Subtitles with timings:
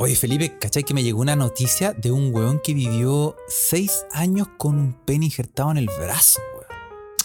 [0.00, 4.46] Oye, Felipe, ¿cachai que me llegó una noticia de un weón que vivió seis años
[4.56, 6.66] con un pene injertado en el brazo, weón?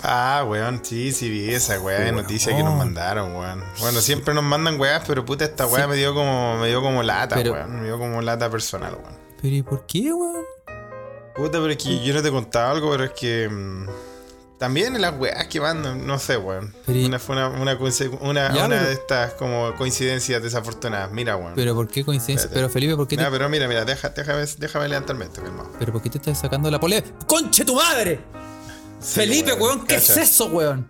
[0.02, 3.64] Ah, weón, sí, sí vi esa weá de noticia que nos mandaron, weón.
[3.80, 7.04] Bueno, siempre nos mandan weás, pero puta, esta weá me dio como, me dio como
[7.04, 7.80] lata, Pero- weón.
[7.80, 9.18] Me dio como lata personal, weón.
[9.40, 10.44] Pero ¿y por qué, weón?
[11.36, 13.50] Puta, pero es que yo no te contaba algo, pero es que.
[13.50, 13.88] mm,
[14.60, 16.74] también las weas que mandan, no sé, weón.
[16.88, 17.78] Una, fue una, una,
[18.22, 21.12] una, Ya, una pero- de estas como coincidencias desafortunadas.
[21.12, 21.54] Mira, weón.
[21.56, 22.50] Pero ¿por qué coincidencia?
[22.54, 25.70] Pero Felipe, ¿por qué te, Mira, pero mira, mira, deja, déjame, déjame levantarme esto, calmado.
[25.80, 27.04] pero ¿por qué te estás sacando la polea?
[27.28, 28.20] ¡Conche tu madre!
[29.00, 30.14] Sí, Felipe, weón, ¿qué cacha.
[30.14, 30.88] es eso, weón?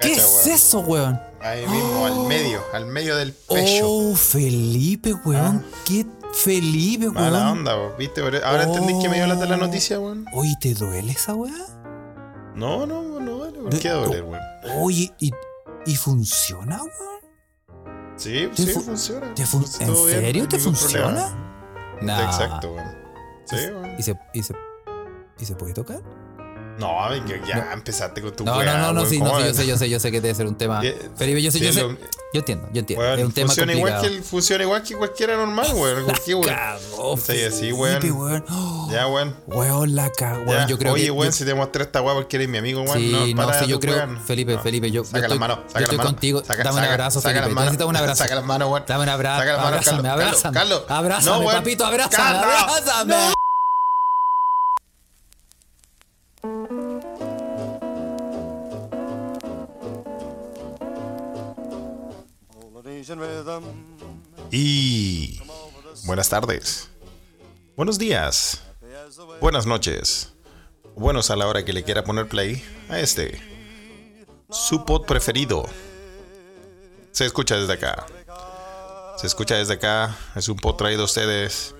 [0.00, 0.54] ¿Qué Cacha, es weón.
[0.54, 1.20] eso, weón?
[1.42, 3.86] Ahí mismo, al medio, al medio del pecho.
[3.88, 5.64] Oh, Felipe, weón.
[5.84, 7.14] ¿Qué Felipe, weón?
[7.14, 8.22] Mala onda, weón, ¿viste?
[8.22, 9.56] Pero Ahora entendís que me dio la Oh.
[9.56, 10.26] noticia, weón.
[10.32, 11.52] Oye, ¿te duele esa weá?
[12.54, 13.58] No, no, no vale.
[13.58, 14.40] ¿Por De- qué doler, weón?
[14.78, 15.30] Oye, ¿y,
[15.86, 17.20] y funciona, weón?
[18.16, 19.32] Sí, ¿Te sí, fu- funciona.
[19.34, 21.28] ¿Te fun- ¿En serio no te funciona?
[22.02, 22.24] Nah.
[22.26, 22.94] Exacto, weón.
[23.46, 23.94] Sí, weón.
[23.98, 24.54] ¿Y se, y, se,
[25.38, 26.02] ¿Y se puede tocar?
[26.80, 27.14] No,
[27.46, 29.66] ya empezaste con tu No, weá, no, no, no, sí, no, ¿cómo sí, yo sé,
[29.66, 30.80] yo sé, yo sé que debe ser un tema.
[30.84, 31.82] Eh, Felipe, yo sé, sí, yo sé.
[31.82, 31.90] lo-
[32.32, 33.04] Yo entiendo, yo entiendo.
[33.04, 34.12] Weón, es un tema funciona igual, complicado.
[34.12, 36.04] que el, funciona igual que cualquiera normal, weón.
[36.06, 36.46] ¿Por qué, weón?
[36.54, 38.16] Cagó, Sí, así, Felipe, weón.
[38.16, 38.44] weón.
[38.50, 39.36] Oh, Ya, weón.
[39.46, 40.66] Weón, la cagó.
[40.68, 41.10] Yo creo Oye, que.
[41.10, 42.98] weón, yo- si te mostré esta weá porque eres mi amigo, weón.
[42.98, 44.20] Sí, no, para sí, yo creo, weón.
[44.20, 44.62] Felipe, No.
[44.62, 46.12] Felipe, yo, Saca las manos, saca las estoy manos.
[46.12, 46.42] contigo.
[46.42, 47.46] Dame un abrazo, saca Felipe.
[47.48, 47.64] las manos.
[47.64, 48.22] Necesito un abrazo.
[48.22, 48.84] Saca las manos, weón.
[48.86, 49.38] Dame un abrazo.
[49.40, 50.54] Saca las manos, abrázame, Carlos, abrázame.
[50.54, 50.82] Carlos.
[50.88, 53.34] Abrázame, No, papito, abrázame, abrázame.
[64.50, 65.40] Y
[66.04, 66.88] buenas tardes,
[67.76, 68.62] buenos días,
[69.40, 70.32] buenas noches,
[70.96, 73.38] buenos a la hora que le quiera poner play a este,
[74.48, 75.66] su pod preferido.
[77.12, 78.06] Se escucha desde acá,
[79.18, 81.74] se escucha desde acá, es un pod traído a ustedes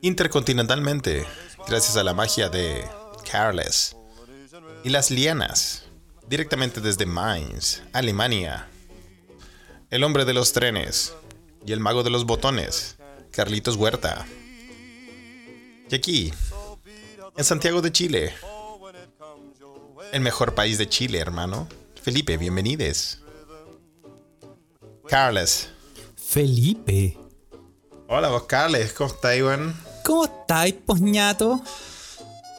[0.00, 1.24] intercontinentalmente,
[1.68, 2.84] gracias a la magia de
[3.30, 3.96] Carles
[4.84, 5.84] y las lianas,
[6.28, 8.68] directamente desde Mainz, Alemania
[9.90, 11.14] el hombre de los trenes
[11.64, 12.96] y el mago de los botones,
[13.30, 14.26] Carlitos Huerta.
[15.90, 16.32] Y aquí,
[17.36, 18.34] en Santiago de Chile,
[20.12, 21.68] el mejor país de Chile, hermano.
[22.02, 23.20] Felipe, bienvenides.
[25.06, 25.70] Carles.
[26.16, 27.16] Felipe,
[28.10, 29.74] Hola, vos, Carles, ¿cómo estás, weón?
[30.04, 31.62] ¿cómo estáis, poñato?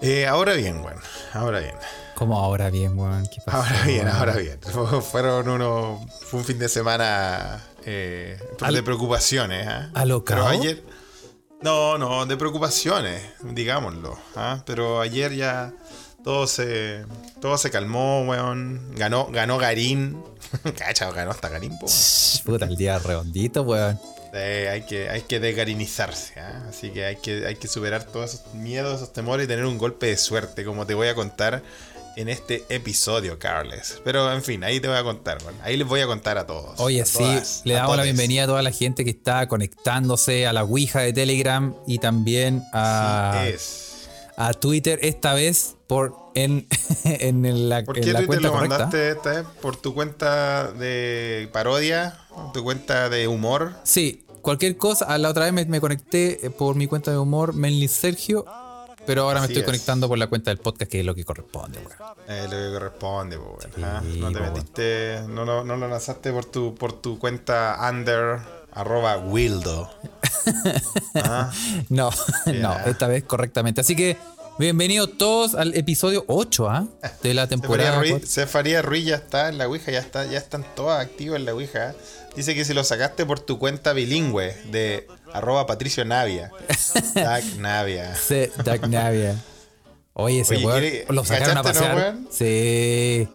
[0.01, 0.99] Eh, ahora bien, weón.
[1.33, 1.75] Ahora bien.
[2.15, 3.27] ¿Cómo ahora bien, weón?
[3.27, 4.17] ¿Qué pasó, Ahora bien, weón?
[4.17, 4.59] ahora bien.
[4.61, 5.99] Fu- Fueron unos.
[6.25, 9.67] Fue un fin de semana eh, Al- de preocupaciones.
[9.67, 9.89] ¿ah?
[9.93, 10.45] ¿Alocado?
[10.45, 10.83] Pero ayer.
[11.61, 14.17] No, no, de preocupaciones, digámoslo.
[14.35, 14.63] ¿ah?
[14.65, 15.73] Pero ayer ya
[16.23, 17.05] todo se.
[17.41, 18.81] Todo se calmó, weón.
[18.95, 20.21] Ganó, ganó Garín.
[20.77, 21.87] Cacha, ganó hasta Garín, po.
[22.45, 23.99] Puta, el día redondito, weón.
[24.33, 26.65] Eh, hay, que, hay que desgarinizarse, ¿ah?
[26.69, 29.77] así que hay, que hay que superar todos esos miedos, esos temores y tener un
[29.77, 31.63] golpe de suerte, como te voy a contar
[32.15, 34.01] en este episodio, Carles.
[34.03, 36.79] Pero en fin, ahí te voy a contar, ahí les voy a contar a todos.
[36.79, 40.45] Oye, a sí, todas, le damos la bienvenida a toda la gente que está conectándose
[40.45, 44.09] a la Ouija de Telegram y también a, es.
[44.37, 46.67] a Twitter, esta vez por en,
[47.03, 48.77] en el- la, ¿Por qué la Twitter lo correcta.
[48.77, 49.45] mandaste esta vez?
[49.61, 52.17] ¿Por tu cuenta de parodia?
[52.53, 53.73] ¿Tu cuenta de humor?
[53.83, 55.17] Sí, cualquier cosa.
[55.17, 58.45] La otra vez me, me conecté eh, por mi cuenta de humor, Melly Sergio,
[59.05, 59.65] pero ahora me estoy es.
[59.65, 62.15] conectando por la cuenta del podcast, que es lo que corresponde, weón.
[62.27, 64.01] Eh, lo que corresponde, po, weón, Sí, ¿ah?
[64.17, 68.39] No te metiste, no, no, no lo lanzaste por tu, por tu cuenta under
[68.71, 69.89] arroba wildo.
[71.15, 71.51] ¿Ah?
[71.89, 72.09] No,
[72.45, 73.81] no, esta vez correctamente.
[73.81, 74.15] Así que
[74.59, 76.85] bienvenidos todos al episodio 8 ¿ah?
[77.23, 78.01] de la temporada.
[78.25, 81.53] Cefaría Ruiz ya está en la Ouija, ya, está, ya están todas activas en la
[81.53, 81.95] Ouija.
[82.35, 86.51] Dice que si lo sacaste por tu cuenta bilingüe de arroba Patricio Navia.
[87.13, 88.15] Tac Navia.
[88.15, 89.35] Sí, Dark Navia.
[90.13, 91.95] Oye, ese weón ¿quiere- lo sacaron a no, pasear.
[91.95, 92.27] weón?
[92.31, 93.27] sí.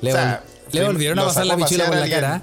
[0.00, 2.42] Le, O sea, vol- le prim- volvieron a pasar la pichula por la cara.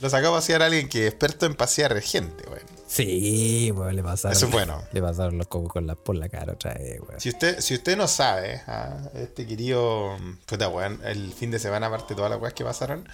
[0.00, 2.44] Lo sacó a pasear a alguien que es experto en pasear gente.
[2.94, 4.36] Sí, weón, le pasaron.
[4.36, 4.82] Eso es bueno.
[4.92, 7.18] Le pasaron los cocos con la, por la cara otra vez, weón.
[7.20, 10.14] Si usted, si usted no sabe, ah, este querido.
[10.44, 13.08] Puta, weón, el fin de semana, aparte de todas las weas que pasaron,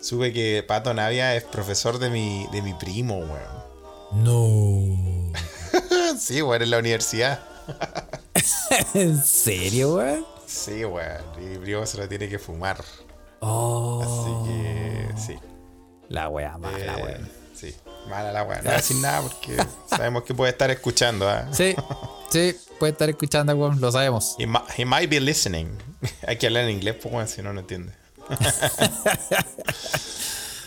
[0.00, 4.22] supe que Pato Navia es profesor de mi, de mi primo, weón.
[4.24, 5.32] No.
[6.20, 7.40] sí, weón, en la universidad.
[8.94, 10.24] ¿En serio, weón?
[10.46, 11.22] Sí, weón.
[11.38, 12.84] Y mi primo se lo tiene que fumar.
[13.40, 14.44] Oh.
[14.44, 15.38] Así que, sí.
[16.08, 17.43] La wea mala, Eh, weón.
[18.08, 18.56] Mala la weá.
[18.58, 19.56] No voy a decir nada porque
[19.88, 21.28] sabemos que puede estar escuchando.
[21.28, 21.48] ¿ah?
[21.52, 21.74] Sí,
[22.30, 24.36] sí, puede estar escuchando, weón, lo sabemos.
[24.38, 25.68] He, mi- he might be listening.
[26.26, 27.92] Hay que hablar en inglés, pues, weón, si no, no entiende.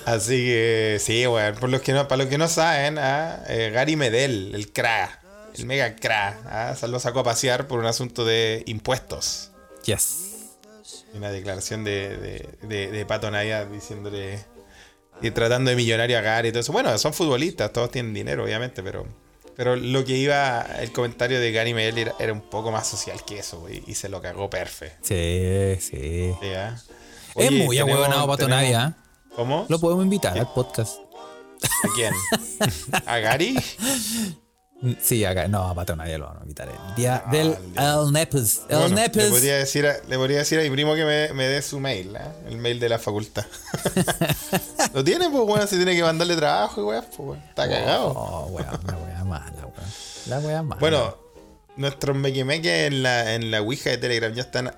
[0.06, 1.56] Así que, sí, weón.
[1.56, 5.19] Por los que no, para los que no saben, ah, eh, Gary Medel, el CRA,
[5.56, 9.51] el mega CRA, ah, se lo sacó a pasear por un asunto de impuestos.
[9.84, 10.24] Yes.
[11.13, 14.39] Una declaración de, de, de, de Pato Naya diciéndole.
[15.21, 16.71] Y tratando de millonario a Gary y todo eso.
[16.71, 19.05] Bueno, son futbolistas, todos tienen dinero, obviamente, pero.
[19.55, 23.25] Pero lo que iba, el comentario de Gary Medel era, era un poco más social
[23.25, 24.93] que eso, güey, y se lo cagó perfe.
[25.01, 26.31] Sí, sí.
[26.39, 26.79] Sí, ah.
[27.35, 27.79] es muy
[28.37, 28.95] tenemos- Navia.
[28.95, 29.31] ¿eh?
[29.35, 29.65] ¿Cómo?
[29.67, 30.99] Lo podemos invitar al podcast.
[31.63, 32.13] ¿A quién?
[33.05, 33.57] ¿A Gary?
[35.01, 35.47] Sí, acá.
[35.47, 36.31] No, a Pato Navia lo.
[36.45, 36.53] El
[36.95, 37.57] día Ah, del
[38.06, 38.62] el Nepes.
[38.69, 39.29] El Bueno, le, Nepes.
[39.31, 42.15] podría decir a, le podría decir a mi primo que me, me dé su mail,
[42.15, 42.31] ¿ah?
[42.47, 43.45] el mail de la facultad.
[44.94, 47.39] Lo tiene, pues, bueno, si tiene que mandarle trabajo y weá, pues, weón.
[47.50, 48.13] Está cagado.
[48.15, 49.89] Oh, weón, la wea mala, weón.
[50.27, 50.79] La wea mala.
[50.79, 51.18] Bueno,
[51.75, 54.71] nuestros mequemeques en la, en la Ouija de Telegram ya están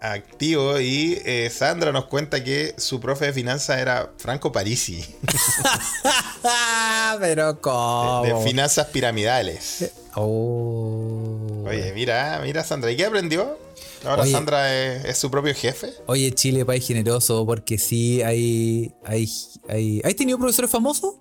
[0.00, 5.04] activos y eh, Sandra nos cuenta que su profe de finanzas era Franco Parisi,
[7.20, 8.22] Pero cómo.
[8.24, 9.90] de finanzas piramidales.
[10.14, 11.64] Oh.
[11.66, 13.58] Oye, mira, mira Sandra, ¿y qué aprendió?
[14.04, 14.32] Ahora Oye.
[14.32, 15.92] Sandra es, es su propio jefe.
[16.06, 18.92] Oye, Chile, país generoso, porque sí hay.
[19.04, 19.28] hay,
[19.68, 21.16] hay ¿Has tenido profesores famosos?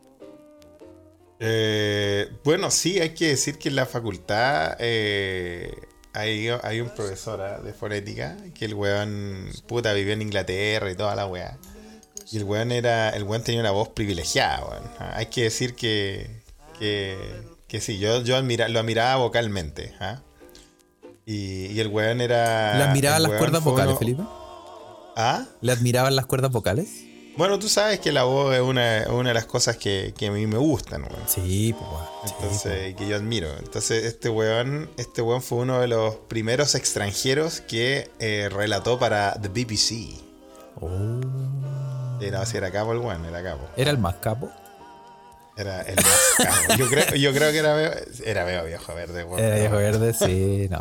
[1.39, 5.71] Eh, bueno, sí, hay que decir que en la facultad eh,
[6.17, 10.95] hay, hay un profesor ah, de fonética que el weón puta vivió en Inglaterra y
[10.95, 11.57] toda la weá.
[12.31, 13.09] Y el weón era.
[13.09, 14.83] El weón tenía una voz privilegiada, weón.
[15.13, 16.41] Hay que decir que.
[16.77, 17.17] que,
[17.67, 19.93] que sí, yo, yo admira- lo admiraba vocalmente.
[19.99, 20.21] ah.
[21.25, 22.77] Y, y el weón era.
[22.77, 24.23] ¿Le admiraban las cuerdas vocales, uno- Felipe?
[25.15, 25.45] ¿Ah?
[25.61, 26.89] ¿Le admiraban las cuerdas vocales?
[27.37, 30.31] Bueno, tú sabes que la voz es una, una de las cosas que, que a
[30.31, 31.21] mí me gustan, weón.
[31.27, 31.89] Sí, pues.
[31.91, 32.07] weón.
[32.25, 33.47] Sí, Entonces, que yo admiro.
[33.59, 39.39] Entonces, este weón, este weón fue uno de los primeros extranjeros que eh, relató para
[39.39, 40.19] The BBC.
[40.81, 40.87] Oh.
[40.89, 43.67] No, si era capo el weón, era capo.
[43.77, 44.49] ¿Era el más capo?
[45.55, 46.73] Era el más capo.
[46.75, 47.91] Yo creo, yo creo que era medio,
[48.25, 49.43] era medio viejo verde, weón.
[49.43, 50.79] Era viejo verde, sí, no,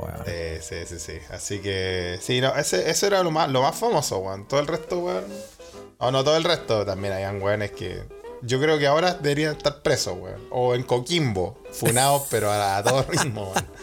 [0.00, 0.24] weón.
[0.24, 1.18] Sí, sí, sí, sí.
[1.30, 4.46] Así que, sí, no, ese, eso era lo más, lo más famoso, weón.
[4.46, 5.24] Todo el resto, weón.
[5.98, 8.02] O no todo el resto, también habían weones que.
[8.42, 10.40] Yo creo que ahora deberían estar presos, weón.
[10.50, 13.66] O en Coquimbo, funados, pero a, a todo ritmo, weón.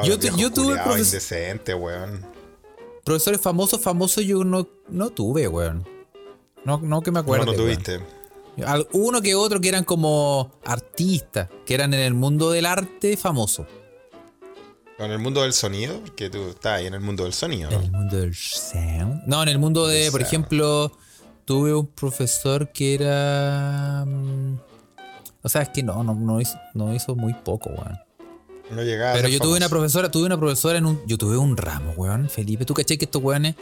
[0.00, 2.24] Oh, Yo yo tuve profes- indecentes, weón.
[3.04, 5.84] Profesores famosos, famosos yo no, no tuve, weón.
[6.64, 7.46] No, no que me acuerdo.
[7.46, 7.98] no, no tuviste.
[8.92, 13.66] Uno que otro que eran como artistas, que eran en el mundo del arte famoso.
[14.98, 17.76] Con el mundo del sonido, porque tú estás ahí en el mundo del sonido, En
[17.78, 17.84] ¿no?
[17.84, 19.22] el mundo del sound.
[19.26, 20.26] No, en el mundo de, por sound.
[20.26, 20.92] ejemplo,
[21.44, 24.04] tuve un profesor que era.
[24.06, 24.58] mm,
[25.42, 27.96] O sea, es que no, no, no hizo, no hizo muy poco, weón.
[28.70, 31.00] No llegaba Pero yo tuve una profesora, tuve una profesora en un.
[31.06, 32.28] Yo tuve un ramo, weón.
[32.28, 33.54] Felipe, ¿tú caché que estos weones.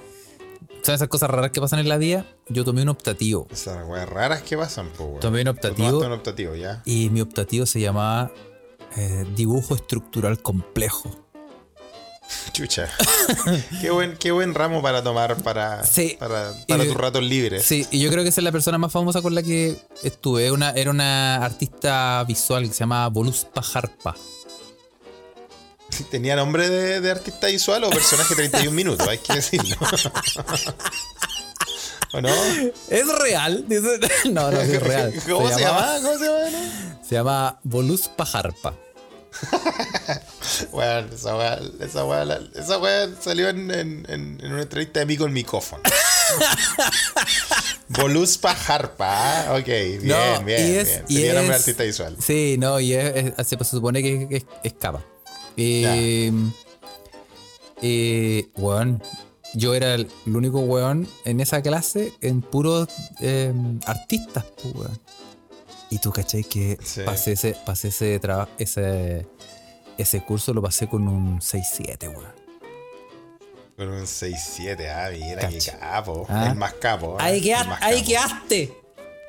[0.83, 2.25] ¿Sabes esas cosas raras que pasan en la vida?
[2.49, 3.47] Yo tomé un optativo.
[3.50, 5.21] Esas weas raras que pasan, pues, weón.
[5.21, 5.99] Tomé un optativo.
[6.00, 6.81] un optativo, ya.
[6.87, 8.33] Y mi optativo se llamaba
[8.97, 11.25] eh, Dibujo Estructural Complejo.
[12.52, 12.88] Chucha.
[13.81, 16.17] qué, buen, qué buen ramo para tomar para, Sí.
[16.19, 17.64] para, para Y- tus ratos libres.
[17.64, 20.50] Sí, y yo creo que esa es la persona más famosa con la que estuve.
[20.50, 24.17] Una, era una artista visual que se llamaba Voluspa Harpa.
[26.11, 29.06] ¿Tenía nombre de, de artista visual o personaje 31 minutos?
[29.06, 29.76] Hay que decirlo.
[32.12, 32.28] ¿O no?
[32.88, 33.64] ¿Es real?
[33.69, 33.99] Dice-
[34.31, 35.12] No, no es real.
[35.28, 35.94] ¿Cómo se, llama?
[36.02, 36.50] ¿Cómo se llama?
[37.08, 38.75] Se llama Voluspa Harpa.
[40.73, 45.07] Bueno, esa weá, esa weá, la- esa weá salió en, en- en- una entrevista de
[45.07, 45.83] mí con micrófono.
[47.88, 51.11] Voluspa Harpa, ah, ok, bien, No, bien, y es- bien.
[51.31, 52.16] y nombre es- artista visual.
[52.21, 55.02] Sí, no, y es, es- se, supone que es, es, es capa.
[55.57, 56.33] Eh,
[57.83, 59.02] eh, weón,
[59.55, 62.88] yo era el, el único weón en esa clase en puros
[63.21, 63.52] eh,
[63.87, 65.00] artistas, pues, weón.
[65.90, 67.02] Y tú cachai que Sí.
[67.05, 69.26] pasé ese, pasé ese, traba- ese,
[69.99, 72.47] ese curso, lo pasé con un 6-7, weón.
[73.76, 76.26] Con un 6-7, ah, mira, qué capo.
[76.28, 76.49] Ah.
[76.50, 77.16] El más capo.
[77.21, 78.73] ah, Ahí quedaste, ahí quedaste.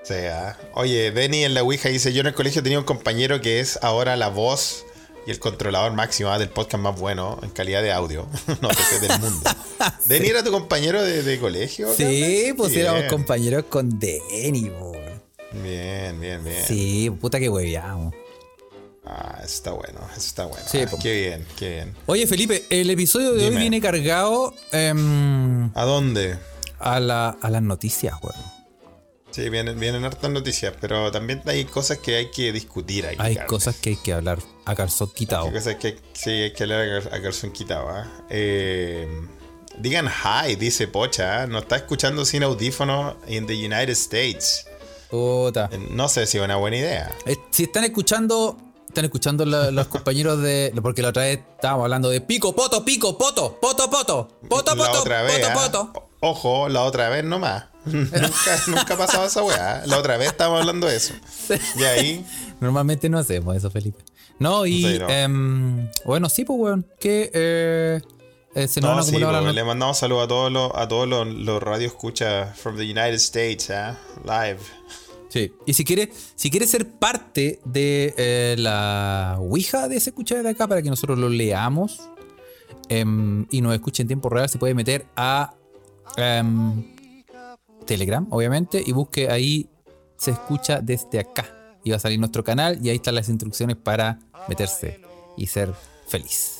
[0.04, 0.58] Sí, ah.
[0.74, 3.78] Oye, Denny en la Ouija dice: Yo en el colegio tenía un compañero que es
[3.84, 4.86] ahora la voz
[5.26, 8.26] y el controlador máximo ah, del podcast más bueno en calidad de audio.
[8.62, 9.50] no, es del mundo.
[10.06, 11.94] ¿Denny era tu compañero de, de colegio?
[11.94, 14.72] Sí, pues éramos compañeros con Denny.
[15.52, 16.66] Bien, bien, bien.
[16.68, 18.14] Sí, puta que hueveamos.
[19.06, 20.66] Ah, eso está bueno, eso está bueno.
[20.70, 21.96] Sí, Ah, qué bien, qué bien.
[22.08, 26.38] Oye, Felipe, el episodio de hoy viene cargado em, ¿A dónde?
[26.80, 28.58] a, la- a las noticias, weón.
[29.32, 33.16] Sí, vienen, vienen hartas noticias, pero también hay cosas que hay que discutir ahí.
[33.20, 35.46] Hay cosas que hay que hablar a calzón quitado.
[35.46, 37.88] Hay cosas que sí, hay que hablar a, cal- a calzón quitado.
[37.90, 38.12] ¿ah?
[38.30, 39.08] Eh,
[39.80, 41.44] digan hi, dice Pocha.
[41.44, 41.48] ¿eh?
[41.48, 44.66] Nos está escuchando sin audífono en the United States.
[45.10, 45.70] Puta.
[45.72, 47.12] Eh, No sé si es una buena idea.
[47.26, 50.74] Eh, Si están escuchando, están escuchando la- los compañeros de.
[50.82, 54.86] Porque la otra vez estábamos hablando de pico, poto, pico, poto, poto, poto, poto, la
[54.86, 55.54] poto, otra vez, poto, ¿ah?
[55.54, 55.92] poto.
[55.94, 57.66] O- Ojo, la otra vez nomás.
[57.86, 59.84] nunca, nunca ha pasado esa weá.
[59.86, 61.14] La otra vez estábamos hablando de eso.
[61.78, 62.26] Y ahí,
[62.60, 64.04] Normalmente no hacemos eso, Felipe.
[64.40, 64.82] No, y.
[64.84, 65.10] Sí, no.
[65.10, 66.88] em, bueno, sí, pues, weón.
[67.00, 68.02] Que eh,
[68.58, 71.08] eh, se nos no, han sí, pues, le mandamos saludos a todos los, a todos
[71.08, 73.96] los, los radio escucha from the United States, ¿ah?
[74.26, 74.58] live.
[75.30, 75.54] Sí.
[75.68, 80.50] Y si quiere, si quiere ser parte de eh, la Ouija de ese escuchar de
[80.50, 82.10] acá para que nosotros lo leamos
[82.90, 85.54] em, y nos escuche en tiempo real, se puede meter a
[86.16, 86.84] em,
[87.86, 89.70] Telegram, obviamente, y busque ahí
[90.18, 91.46] se escucha desde acá.
[91.84, 94.18] Y va a salir nuestro canal y ahí están las instrucciones para
[94.50, 95.00] meterse
[95.38, 95.76] y ser
[96.08, 96.57] feliz.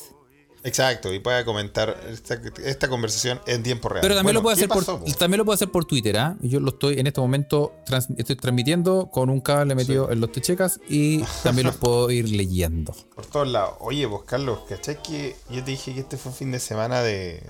[0.68, 4.02] Exacto, y pueda comentar esta, esta conversación en tiempo real.
[4.02, 6.18] Pero también Bueno, lo puede ¿qué hacer por pasó, también lo puede hacer por Twitter,
[6.18, 6.36] ¿ah?
[6.42, 10.32] Yo lo estoy en este momento trans- estoy transmitiendo con un cable metido en los
[10.32, 12.94] techecas y también lo puedo ir leyendo.
[13.16, 13.76] Por todos lados.
[13.80, 17.02] Oye, pues Carlos, ¿cachai que yo te dije que este fue un fin de semana
[17.02, 17.42] de,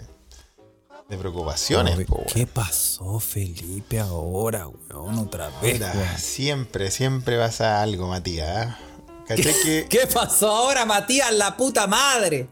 [1.09, 1.97] de preocupaciones?
[2.05, 2.23] Po?
[2.31, 5.17] ¿Qué pasó, Felipe, ahora, weón?
[5.19, 6.17] Otra vez, Puta, weón.
[6.19, 8.67] siempre, siempre pasa algo, Matías.
[8.67, 8.77] ¿ah?
[9.27, 12.47] ¿Cachai que, ¿Qué pasó ahora, Matías, la puta madre?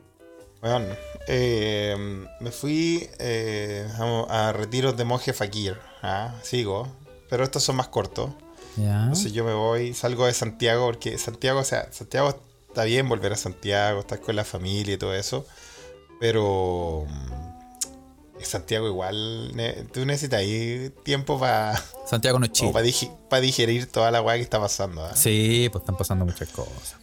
[0.66, 0.88] Weón,
[1.28, 1.96] eh,
[2.40, 5.78] me fui eh, a, a retiros de monje fakir.
[6.02, 6.34] ¿ah?
[6.42, 6.88] Sigo,
[7.30, 8.32] pero estos son más cortos.
[8.78, 13.32] Entonces yo me voy, salgo de Santiago, porque Santiago, o sea, Santiago está bien volver
[13.32, 15.46] a Santiago, estar con la familia y todo eso,
[16.20, 19.54] pero mm, Santiago igual,
[19.94, 22.74] tú necesitas ahí tiempo para Santiago no es Chile.
[23.42, 25.06] digerir toda la weá que está pasando.
[25.06, 25.16] ¿ah?
[25.16, 26.98] Sí, pues están pasando muchas cosas.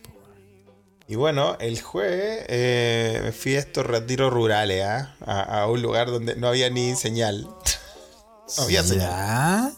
[1.13, 5.15] Y bueno, el jueves eh, me fui a estos retiros rurales, ¿ah?
[5.21, 7.43] a, a un lugar donde no había ni señal.
[8.57, 9.75] no había señal.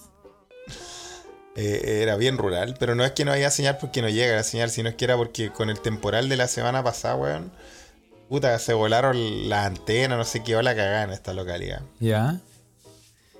[1.56, 4.44] Eh, era bien rural, pero no es que no había señal porque no llega la
[4.44, 7.50] señal, sino es que era porque con el temporal de la semana pasada, weón,
[8.28, 11.82] puta, se volaron las antenas, no sé qué, la cagada en esta localidad.
[11.98, 12.38] ¿Ya?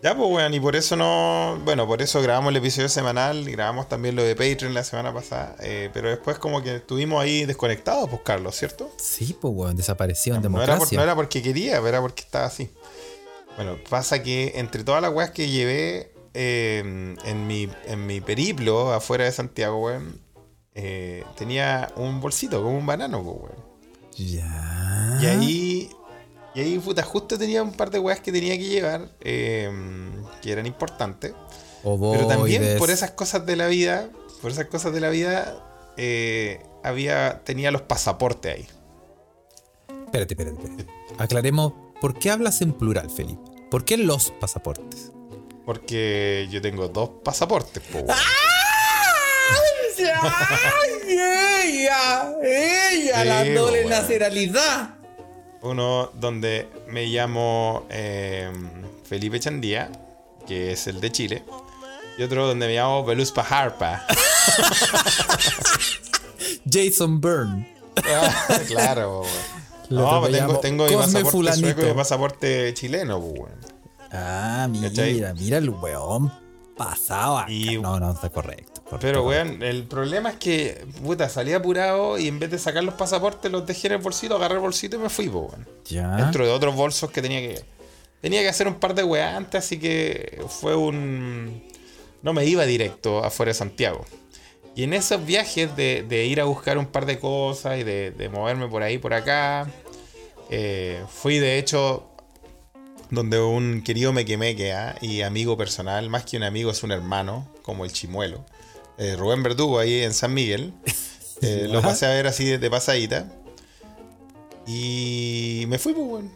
[0.04, 3.52] Ya, pues, weón, y por eso no, bueno, por eso grabamos el episodio semanal, y
[3.52, 7.46] grabamos también lo de Patreon la semana pasada, eh, pero después como que estuvimos ahí
[7.46, 8.92] desconectados, pues, Carlos, ¿cierto?
[8.99, 10.99] Sí, pues, weón, desapareció en No era, por- democracia.
[10.99, 12.70] no era porque quería, era porque estaba así.
[13.56, 18.92] Bueno, pasa que entre todas las weas que llevé eh, en, mi, en mi periplo
[18.92, 20.20] afuera de Santiago, weón,
[20.75, 23.64] eh, tenía un bolsito, como un banano, pues, weón.
[24.16, 25.18] Ya.
[25.23, 25.90] Y ahí,
[26.54, 29.70] y ahí, puta, justo tenía un par de weas que tenía que llevar, eh,
[30.40, 31.32] que eran importantes.
[31.82, 34.08] Pero también por esas cosas de la vida,
[34.40, 38.68] por esas cosas de la vida, eh, había, tenía los pasaportes ahí.
[40.06, 40.87] Espérate, espérate, espérate.
[41.18, 43.42] Aclaremos, ¿por qué hablas en plural, Felipe?
[43.70, 45.11] ¿Por qué los pasaportes?
[45.66, 48.04] Porque yo tengo dos pasaportes, po.
[49.99, 51.18] ¡Ay,
[51.82, 52.32] ella!
[52.42, 53.25] ¡Ella!
[53.25, 53.90] la Sí, doble weón.
[53.90, 54.94] nacionalidad.
[55.64, 58.52] Uno donde me llamo eh,
[59.04, 59.90] Felipe Chandía,
[60.47, 61.42] que es el de Chile.
[62.18, 64.04] Y otro donde me llamo Beluspa Harpa.
[66.71, 67.66] Jason Byrne.
[68.04, 69.23] Ah, claro,
[69.90, 71.66] No, otro pues tengo, tengo mi pasaporte Fulanito.
[71.66, 73.59] sueco y mi pasaporte chileno, pues, weón.
[74.12, 75.23] Ah, mira, ¿Cachai?
[75.38, 76.33] mira el weón
[76.76, 77.50] pasado acá.
[77.52, 78.74] Y- No, no, está correcto.
[79.01, 82.95] Pero, weón, el problema es que, puta, salí apurado y en vez de sacar los
[82.95, 85.67] pasaportes los dejé en el bolsito, agarré el bolsito y me fui, weón.
[85.87, 86.17] Ya.
[86.17, 87.63] dentro de otros bolsos que tenía que
[88.21, 91.63] tenía que hacer un par de weas antes, así que fue un
[92.23, 94.07] no me iba directo afuera de Santiago.
[94.75, 98.11] Y en esos viajes de, de ir a buscar un par de cosas y de,
[98.11, 99.69] de moverme por ahí por acá,
[100.51, 102.09] eh, fui de hecho
[103.11, 104.97] donde un querido mequemeque ¿ah?
[105.01, 108.45] y amigo personal, más que un amigo es un hermano, como el chimuelo,
[108.99, 110.73] eh, Rubén Verdugo ahí en San Miguel.
[111.43, 113.27] Eh, lo pasé a ver así de, de pasadita.
[114.67, 116.33] Y me fui, pues, weón.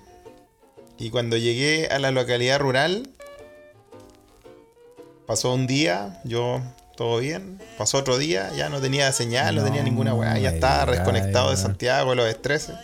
[0.98, 3.08] Y cuando llegué a la localidad rural,
[5.26, 6.60] pasó un día, yo
[6.96, 7.62] todo bien.
[7.78, 11.50] Pasó otro día, ya no tenía señal, no, No tenía ninguna weá, ya estaba desconectado
[11.52, 11.56] de.
[11.56, 12.74] Santiago, de los estreses.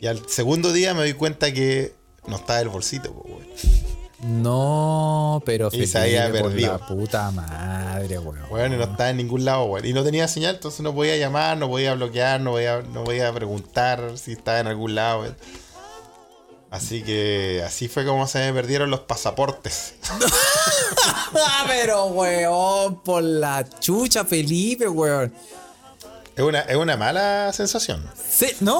[0.00, 1.94] Y al segundo día me di cuenta que
[2.26, 3.87] no estaba el bolsito, pues, weón.
[4.20, 6.72] No, pero Y se había perdido.
[6.72, 8.40] la puta madre, weón.
[8.50, 9.86] Bueno, y no estaba en ningún lado, weón.
[9.86, 13.32] Y no tenía señal, entonces no podía llamar, no podía bloquear, no podía, no podía
[13.32, 15.36] preguntar si estaba en algún lado, weón.
[16.70, 19.94] Así que así fue como se me perdieron los pasaportes.
[21.66, 25.32] Pero weón, por la chucha, Felipe, weón.
[26.36, 28.04] Es una, es una mala sensación.
[28.30, 28.78] Sí, no,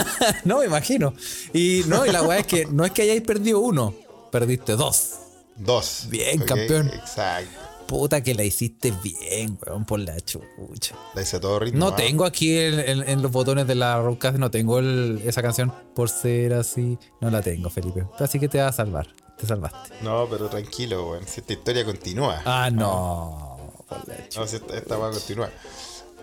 [0.44, 1.12] no me imagino.
[1.52, 3.94] Y no, y la weá es que no es que hayáis perdido uno,
[4.38, 5.10] perdiste dos.
[5.56, 6.06] Dos.
[6.08, 6.88] Bien, campeón.
[6.92, 7.56] Exacto.
[7.86, 10.96] Puta que la hiciste bien, weón, por la chucha.
[11.14, 11.78] La hice todo ritmo.
[11.78, 11.96] No ¿ah?
[11.96, 15.72] tengo aquí en, en- en los botones de la Roadcast, no tengo el- esa canción
[15.94, 16.98] por ser así.
[17.20, 18.04] No la tengo, Felipe.
[18.18, 19.06] Así que te vas a salvar.
[19.38, 19.94] Te salvaste.
[20.02, 21.28] No, pero tranquilo, weón.
[21.28, 22.42] Si esta historia continúa.
[22.44, 23.72] Ah, no.
[23.88, 24.40] Por la chucha.
[24.40, 25.52] No, si esta, esta va a continuar.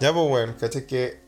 [0.01, 1.21] Ya, pues, weón, caché que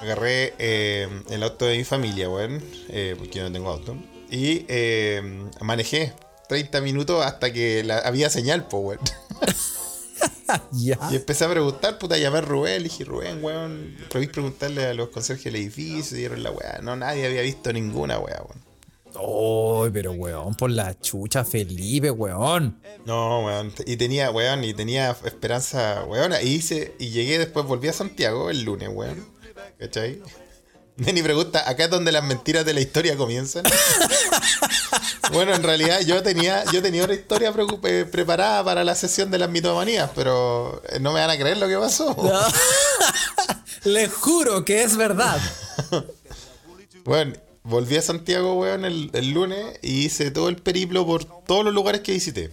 [0.00, 3.96] agarré eh, el auto de mi familia, weón, eh, porque yo no tengo auto.
[4.32, 5.22] Y eh,
[5.60, 6.12] manejé
[6.48, 9.00] 30 minutos hasta que la- había señal, pues, weón.
[10.72, 10.98] Ya.
[11.10, 14.92] Y empecé a preguntar, puta, llamé a Rubén, le dije, Rubén, weón, probé preguntarle a
[14.94, 16.78] los conserjes del edificio, dieron la weá.
[16.82, 18.62] No, nadie había visto ninguna weá, weón.
[19.84, 22.82] Ay, pero weón, por la chucha, Felipe, weón.
[23.06, 23.72] No, weón.
[23.86, 26.32] Y tenía, weón, y tenía esperanza, weón.
[26.42, 29.24] Y hice, y llegué después, volví a Santiago el lunes, weón.
[29.78, 30.20] ¿Cachai?
[30.96, 33.64] Ni pregunta, ¿acá es donde las mentiras de la historia comienzan?
[35.32, 37.52] bueno, en realidad yo tenía, yo tenía una historia
[37.84, 41.56] eh, preparada para la sesión de las mitomanías, pero eh, no me van a creer
[41.56, 42.14] lo que pasó.
[43.84, 45.40] Les juro que es verdad.
[47.04, 47.32] Bueno,
[47.64, 51.74] volví a Santiago, weón, el, el lunes y hice todo el periplo por todos los
[51.74, 52.52] lugares que visité.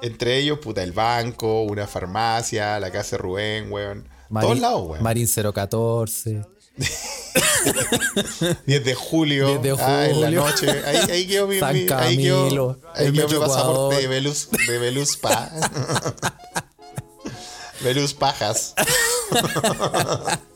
[0.00, 4.08] Entre ellos, puta, el banco, una farmacia, la casa de Rubén, weón.
[4.30, 5.02] Marín- todos lados, weón.
[5.02, 6.42] Marín 014.
[8.66, 10.68] 10 de julio, 10 de ah, en la noche.
[10.84, 13.96] Ahí, ahí quedó mi, San mi- ahí quedó, Camilo, ahí el quedó mi Metro pasaporte
[13.96, 15.50] de Velus, de Velus Pa.
[17.80, 18.74] Velus Pajas.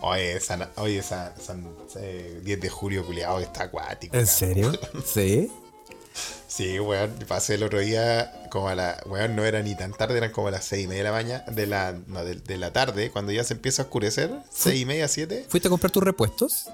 [0.00, 4.14] Oye, San, oye, San, San- eh, 10 de julio, culiado, está acuático.
[4.16, 4.72] ¿En serio?
[5.06, 5.50] ¿Sí?
[6.54, 10.18] Sí, weón, pasé el otro día como a la, weón, no era ni tan tarde,
[10.18, 12.58] eran como a las seis y media de la mañana, de la, no, de, de
[12.58, 15.46] la tarde, cuando ya se empieza a oscurecer, seis y media, siete.
[15.48, 16.66] ¿Fuiste a comprar tus repuestos?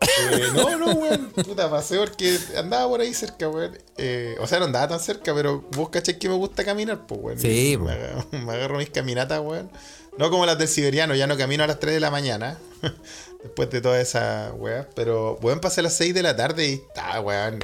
[0.00, 3.78] Eh, no, no, weón, puta, pasé porque andaba por ahí cerca, weón.
[3.98, 7.20] Eh, o sea, no andaba tan cerca, pero vos caché que me gusta caminar, pues,
[7.22, 7.38] weón.
[7.38, 7.90] Sí, me, po.
[7.90, 9.70] agarro, me agarro mis caminatas, weón.
[10.18, 12.58] No como las del siberiano, ya no camino a las 3 de la mañana.
[13.44, 14.88] Después de toda esa weón.
[14.96, 17.60] Pero, weón, pasé a las 6 de la tarde y está, weón.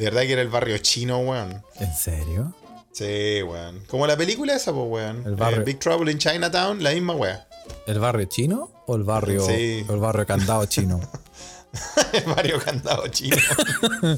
[0.00, 1.62] De verdad que era el barrio chino, weón.
[1.78, 2.54] ¿En serio?
[2.90, 3.84] Sí, weón.
[3.86, 5.22] Como la película esa, pues, weón.
[5.26, 5.60] El barrio.
[5.60, 7.38] Eh, Big Trouble in Chinatown, la misma weón.
[7.86, 9.84] ¿El barrio chino o el barrio, Sí.
[9.86, 10.98] o el barrio candado chino?
[12.14, 13.36] El barrio candado chino.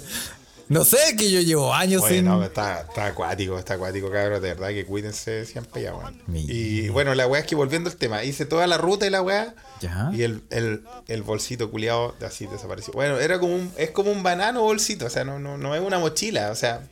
[0.72, 2.24] No sé, que yo llevo años sin.
[2.24, 4.40] no, está, está acuático, está acuático, cabrón.
[4.42, 6.20] De verdad que cuídense siempre ya, weón.
[6.26, 9.11] Mi- Y bueno, la weá es que volviendo al tema, hice toda la ruta de
[9.11, 9.54] la weá.
[9.80, 10.11] Ya.
[10.12, 12.92] Y el, el, el bolsito culiado así desapareció.
[12.92, 15.80] Bueno, era como un, es como un banano bolsito, o sea, no, no, no es
[15.80, 16.82] una mochila, o sea,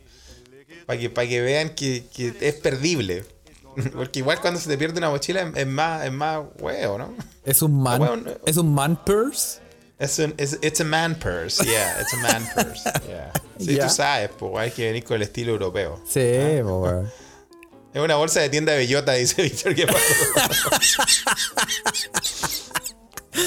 [0.86, 3.24] para que, para que vean que, que es perdible.
[3.94, 7.14] Porque igual cuando se te pierde una mochila es, es más, es más huevo, ¿no?
[7.44, 7.98] Es un man.
[7.98, 9.60] Bueno, es un man purse.
[10.00, 13.30] Es un, es, it's a man purse, yeah, it's a man purse, yeah.
[13.58, 13.86] Sí, Ya.
[13.86, 16.00] tú sabes, pues hay que venir con el estilo europeo.
[16.08, 16.20] Sí,
[16.62, 17.12] po, weón.
[17.92, 19.98] Es una bolsa de tienda de bellota, dice Víctor, ¿qué pasó?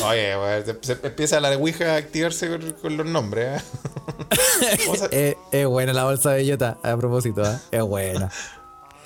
[0.05, 0.33] Oye,
[0.65, 4.77] se, se empieza la ouija a activarse con, con los nombres, ¿eh?
[4.85, 7.57] ¿Cómo se, Es, es buena la bolsa de bellota, a propósito, ¿eh?
[7.71, 8.29] Es buena.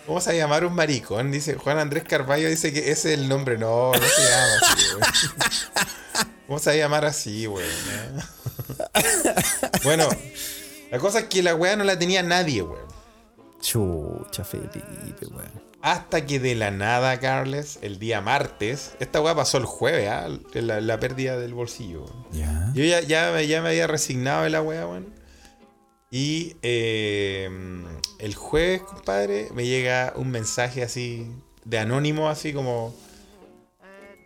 [0.05, 1.31] cómo se va a llamar un maricón?
[1.31, 3.57] Dice Juan Andrés Carballo, dice que ese es el nombre.
[3.57, 4.85] No, no se llama así.
[6.47, 7.49] ¿Cómo se va a llamar así, eh?
[9.83, 10.07] Bueno,
[10.91, 12.87] la cosa es que la weá no la tenía nadie, weón.
[13.61, 14.81] Chucha, Felipe,
[15.31, 15.67] weón.
[15.81, 20.27] Hasta que de la nada, Carles, el día martes, esta weá pasó el jueves, ¿ah?
[20.53, 22.05] la, la pérdida del bolsillo.
[22.31, 22.71] Ya.
[22.73, 25.13] Yo ya, ya, me- ya me había resignado de la weá, weón.
[26.09, 27.49] Y eh,
[28.19, 31.29] el jueves, compadre, me llega un mensaje así,
[31.65, 32.95] de anónimo, así como...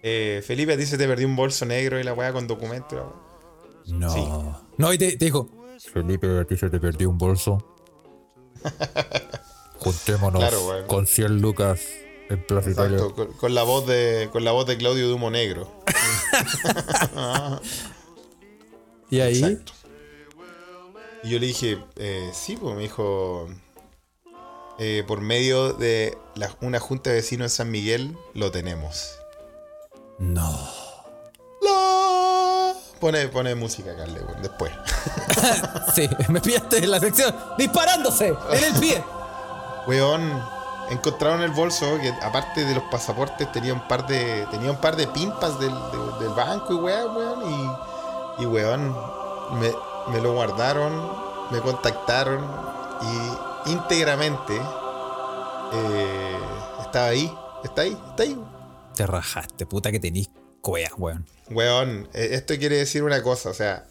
[0.04, 2.96] eh, Felipe, a ti se te perdió un bolso negro y la weá con documento.
[2.96, 3.14] la weá.
[3.86, 4.14] No.
[4.14, 4.24] Sí.
[4.78, 5.50] No, y te, te dijo:
[5.94, 7.66] Felipe, a ti se te perdió un bolso.
[9.80, 11.82] Juntémonos Claro, con 100 lucas
[12.30, 12.70] en Plaza.
[12.70, 15.72] Exacto, con, con la voz de, con la voz de Claudio Dumo Negro.
[19.10, 19.74] Y ahí, Exacto.
[21.24, 23.48] Y yo le dije, eh, sí, pues me dijo,
[24.80, 29.18] eh, por medio de la- una junta de vecinos en San Miguel, lo tenemos.
[30.22, 30.58] No.
[31.62, 32.74] ¡La!
[33.00, 34.72] Pone, pone música, Carle, después.
[35.96, 39.04] Sí, me pillaste en la sección disparándose en el pie.
[39.88, 40.42] Weón,
[40.92, 44.96] encontraron el bolso que aparte de los pasaportes tenía un par de tenía un par
[44.96, 48.96] de pimpas del, de- del banco y weón, weón, y, y weón,
[49.60, 49.74] me,
[50.14, 51.12] me lo guardaron,
[51.50, 52.46] me contactaron
[53.66, 54.62] y íntegramente
[55.74, 56.40] eh,
[56.82, 58.40] estaba ahí, está ahí, está ahí.
[58.96, 60.30] Te rajaste, puta que tenís
[60.62, 61.26] cuea, weón.
[61.50, 63.88] Weón, eh, esto quiere decir una cosa, o sea,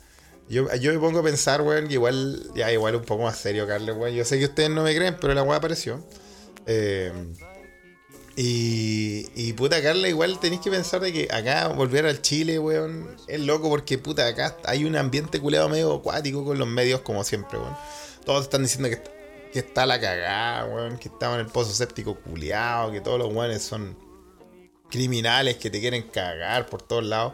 [0.48, 3.66] yo, yo me pongo a pensar, weón, que igual, ya igual un poco más serio,
[3.66, 4.14] Carlos, weón.
[4.14, 6.04] Yo sé que ustedes no me creen, pero la weá apareció.
[6.66, 7.12] Eh,
[8.36, 13.16] y, y puta, Carla, igual tenéis que pensar de que acá volver al Chile, weón,
[13.28, 17.22] es loco porque puta, acá hay un ambiente culeado medio acuático con los medios como
[17.22, 17.76] siempre, weón.
[18.24, 19.02] Todos están diciendo que,
[19.52, 23.32] que está la cagada, weón, que estamos en el pozo séptico culeado, que todos los
[23.32, 23.96] weones son
[24.90, 27.32] criminales que te quieren cagar por todos lados.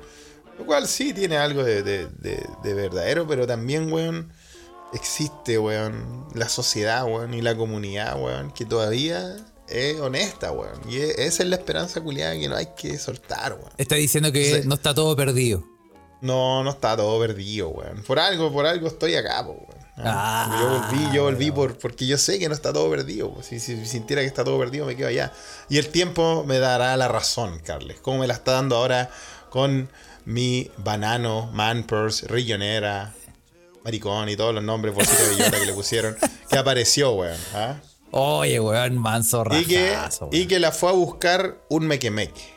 [0.58, 4.32] Lo cual sí tiene algo de, de- de- de verdadero, pero también, weón,
[4.94, 9.36] existe, weón, la sociedad, weón, y la comunidad, weón, que todavía
[9.68, 10.80] es honesta, weón.
[10.88, 13.70] Y es- esa es la esperanza culiada que no hay que soltar, weón.
[13.76, 15.64] Está diciendo que no está todo perdido.
[16.22, 18.02] No, no está todo perdido, weón.
[18.02, 19.66] Por algo, por algo estoy acá, weón.
[19.98, 23.34] Ah, yo volví, yo volví por, porque yo sé que no está todo perdido.
[23.42, 25.32] Si, si sintiera que está todo perdido, me quedo allá.
[25.68, 27.98] Y el tiempo me dará la razón, Carles.
[28.00, 29.10] Como me la está dando ahora
[29.48, 29.88] con
[30.26, 33.14] mi banano, manpers, rillonera,
[33.84, 36.16] maricón y todos los nombres bolsita de bellota que le pusieron,
[36.50, 37.38] que apareció, weón.
[37.54, 37.76] ¿ah?
[38.10, 42.55] Oye, weón, manso Y que, rajazo, y que la fue a buscar un mequemeque.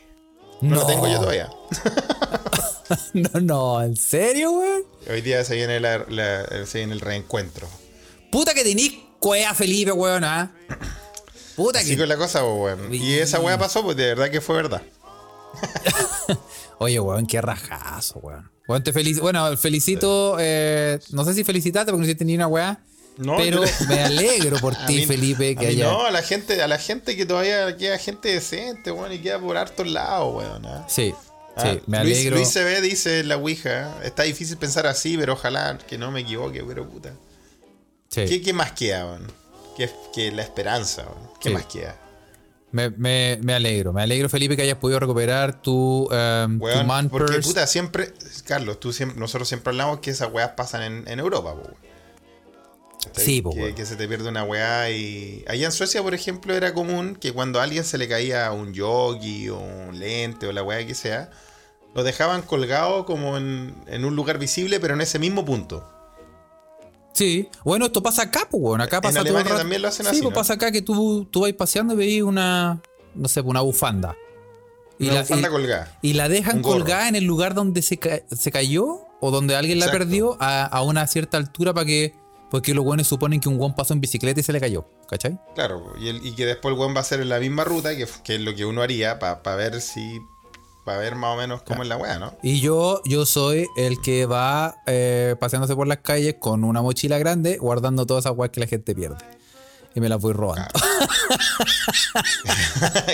[0.61, 1.49] No, lo tengo yo todavía.
[3.13, 4.81] No, no, ¿en serio, weón?
[5.07, 7.67] Hoy día se viene, la- la- se viene el reencuentro.
[8.31, 10.51] Puta que tenís cuea, Felipe, weón, ¿ah?
[11.55, 11.97] Puta Así que.
[11.99, 12.91] con la cosa, weón.
[12.91, 14.81] Y esa weá pasó, pues de verdad que fue verdad.
[16.79, 18.49] Oye, weón, qué rajazo, weón.
[18.67, 19.21] Weón, te felicito.
[19.23, 20.37] Bueno, felicito.
[20.39, 22.79] eh, no sé si felicitarte porque no hiciste ni una weá.
[23.19, 25.85] No, pero yo- me alegro por ti, mí- Felipe, que haya.
[25.91, 29.39] No, a la gente, a la gente que todavía queda gente decente, weón, y queda
[29.39, 30.65] por hartos lados, weón.
[30.65, 30.85] ¿ah?
[30.87, 31.13] Sí,
[31.55, 32.37] Ah, sí, me Luis, alegro.
[32.37, 36.63] Luis CB dice la Ouija, está difícil pensar así, pero ojalá que no me equivoque,
[36.63, 37.11] pero puta.
[38.07, 38.25] Sí.
[38.25, 39.27] ¿Qué, qué más queda, weón?
[39.75, 41.29] ¿Qué, qué la esperanza, weón?
[41.41, 41.55] ¿Qué Sí.
[41.55, 41.95] más queda?
[42.71, 43.91] Me, me- me alegro.
[43.91, 47.49] Me alegro, Felipe, que hayas podido recuperar tu, em, tu man porque purse.
[47.49, 48.13] puta, siempre,
[48.45, 51.75] Carlos, tú siempre, nosotros siempre hablamos que esas weas pasan en, en Europa, weón.
[53.15, 55.43] Sí, po, que, que se te pierde una weá y.
[55.47, 58.73] Allá en Suecia, por ejemplo, era común que cuando a alguien se le caía un
[58.73, 61.29] yogi o un lente o la weá que sea,
[61.95, 65.87] lo dejaban colgado como en, en un lugar visible, pero en ese mismo punto.
[67.13, 67.49] Sí.
[67.63, 68.81] Bueno, esto pasa acá, pues, weón.
[68.81, 69.61] Acá En pasa todo el Alemania rato.
[69.61, 70.35] también lo hacen sí, así, pues ¿no?
[70.35, 72.81] pasa acá que tú, tú vas paseando y veis una.
[73.15, 74.15] No sé, pues, una bufanda.
[74.99, 75.97] Una bufanda y- colgada.
[76.01, 79.79] y la dejan colgada en el lugar donde se, ca- se cayó o donde alguien
[79.79, 82.13] la perdió a, a una cierta altura para que.
[82.51, 84.85] Porque los buenos suponen que un guan pasó en bicicleta y se le cayó.
[85.07, 85.39] ¿Cachai?
[85.55, 87.95] Claro, y, el- y que después el weón va a hacer en la misma ruta,
[87.95, 90.19] que, que es lo que uno haría para ver si.
[90.85, 92.35] para ver más o menos cómo es la weá, ¿no?
[92.41, 97.19] Y yo, yo soy el que va eh, paseándose por las calles con una mochila
[97.19, 99.17] grande, guardando todas esas weas que la gente pierde.
[99.95, 100.67] Y me las voy robando.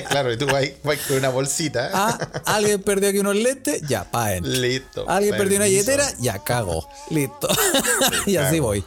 [0.10, 1.90] claro, y tú vas, vas con una bolsita.
[1.94, 4.52] Ah, alguien perdió aquí unos lentes, ya, pa' adentro.
[4.52, 5.10] Listo.
[5.10, 6.88] Alguien perdió una billetera, ya cago.
[7.10, 7.48] Listo.
[8.26, 8.84] y así voy.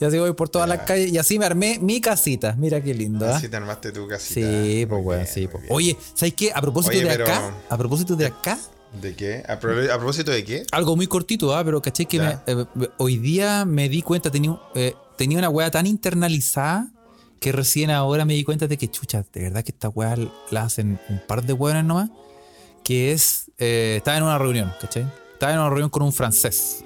[0.00, 1.10] Y así voy por todas las calles.
[1.12, 2.54] Y así me armé mi casita.
[2.56, 3.36] Mira qué lindo, ¿ah?
[3.36, 4.40] Así te armaste tu casita.
[4.40, 5.40] Sí, pues bien, sí.
[5.40, 5.64] muy pues.
[5.70, 6.52] Oye, ¿sabes qué?
[6.54, 8.58] A propósito Oye, de acá, a propósito de acá,
[9.02, 9.42] ¿De qué?
[9.46, 10.64] ¿A, pro- a propósito de qué?
[10.72, 11.62] algo muy cortito, ¿ah?
[11.64, 12.64] Pero caché que me- eh,
[12.96, 16.88] hoy día me di cuenta, tenía, eh, tenía una weá tan internalizada
[17.38, 20.16] que recién ahora me di cuenta de que, chucha, de verdad que esta weá
[20.50, 22.08] la hacen un par de weones nomás.
[22.82, 25.06] Que es, eh, estaba en una reunión, ¿cachai?
[25.34, 26.82] Estaba en una reunión con un francés,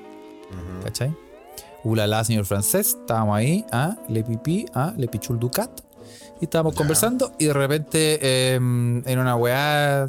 [0.82, 1.14] ¿cachai?
[1.84, 3.96] Ulala, señor francés, estábamos ahí, ¿ah?
[4.08, 4.94] Le pipí, ¿ah?
[4.96, 5.70] Le pichul ducat.
[6.40, 10.08] Y estábamos conversando y de repente eh, en una weá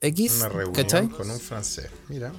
[0.00, 1.08] X, Una reunión ¿cachai?
[1.08, 1.88] con un francés.
[2.08, 2.32] Mira.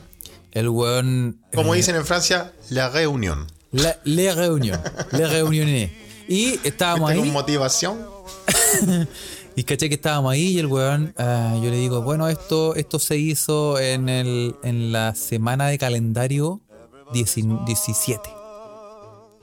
[0.51, 1.39] El weón...
[1.53, 3.47] Como eh, dicen en Francia, la reunión.
[3.71, 4.79] la, les réunions.
[5.11, 5.91] Les réuniones.
[6.27, 7.33] Y estábamos ¿Viste con ahí.
[7.33, 7.99] motivación?
[9.57, 12.99] Y caché que estábamos ahí y el weón, ah, yo le digo, bueno, esto, esto
[12.99, 16.59] se hizo en, el, en la semana de calendario
[17.13, 18.29] 10 17.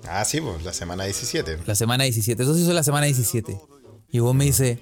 [0.08, 1.58] Ah, sí, pues la semana 17.
[1.66, 2.42] La semana 17.
[2.42, 3.58] Eso se hizo la semana 17.
[4.10, 4.78] Y vos me dice,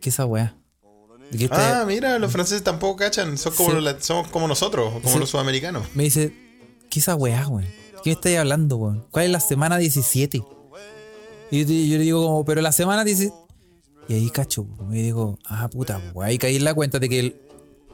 [0.00, 0.56] ¿qué es esa weá?
[1.30, 3.36] ¿De qué está- Ah, mira, los franceses tampoco cachan.
[3.38, 3.80] Son como, Sí.
[3.80, 5.18] los- somos como nosotros, como Sí.
[5.18, 5.86] los sudamericanos.
[5.94, 6.32] Me dice,
[6.90, 7.68] ¿qué es esa weá, weón?
[8.02, 9.06] ¿Qué me estáis hablando, weón?
[9.10, 10.42] ¿Cuál es la semana 17?
[11.50, 13.34] Y yo, le digo como, pero la semana 17...
[14.08, 14.94] Y ahí cacho, weón.
[14.96, 16.28] y digo, ah, puta, weón.
[16.28, 17.40] Ahí caí en la cuenta de que, el,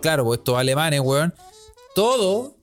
[0.01, 1.35] claro, pues estos alemanes, weón,
[1.95, 2.56] todo...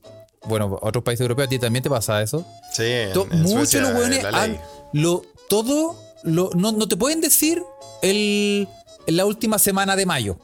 [0.46, 2.46] Bueno, otros países europeos a ti también te pasa eso.
[2.72, 4.60] Sí, To- en Muchos Suecia los es weones la han-
[4.92, 7.62] lo, todo, lo, no, no te pueden decir
[8.02, 8.68] el,
[9.06, 10.38] en la última semana de mayo.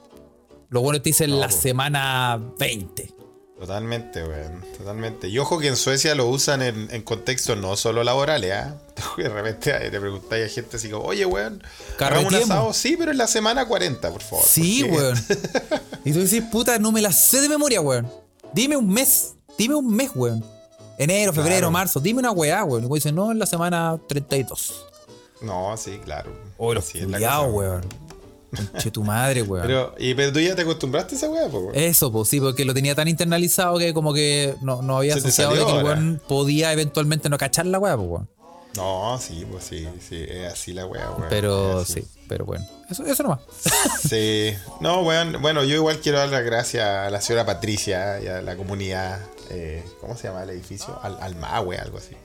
[0.71, 3.13] Los buenos te dicen No, la semana 20.
[3.59, 4.65] Totalmente, weón.
[4.79, 5.29] Totalmente.
[5.29, 8.77] Y ojo que en Suecia lo usan en, en contextos no solo laborales, ¿ah?
[9.19, 11.63] De repente eh, le preguntáis a gente así como, oye, weón,
[11.99, 12.73] ¿hagamos un asado?
[12.73, 14.45] Sí, pero en la semana 40, por favor.
[14.47, 15.19] Sí, weón.
[16.05, 18.11] Y tú decís, puta, no me la sé de memoria, weón.
[18.55, 19.35] Dime un mes.
[19.61, 20.42] Dime un mes, weón.
[20.96, 21.70] Enero, febrero, Claro.
[21.70, 22.01] marzo.
[22.01, 22.85] Dime una weá, weón.
[22.85, 24.87] Y vos dices, no, en la semana 32.
[25.42, 26.31] No, sí, claro.
[26.57, 27.83] Oh, los cosa, weón.
[28.73, 29.66] Conche tu madre, weón.
[29.66, 31.75] Pero, y, pero tú ya te acostumbraste a esa weá, po, weón.
[31.75, 35.18] Eso, pues sí, porque lo tenía tan internalizado que como que no, no había Se
[35.20, 38.27] asociado de que el weón podía eventualmente no cachar la weá, weón.
[38.77, 41.27] No, sí, pues sí, sí, es así la weá, weón.
[41.29, 42.66] Pero sí, pero bueno.
[42.88, 43.40] Eso, eso nomás.
[44.09, 44.55] Sí.
[44.81, 48.40] No, weón, bueno, yo igual quiero dar las gracias a la señora Patricia y a
[48.40, 49.20] la comunidad.
[49.51, 50.99] Eh, ¿Cómo se llama el edificio?
[51.03, 52.17] Al, Almahue, algo así.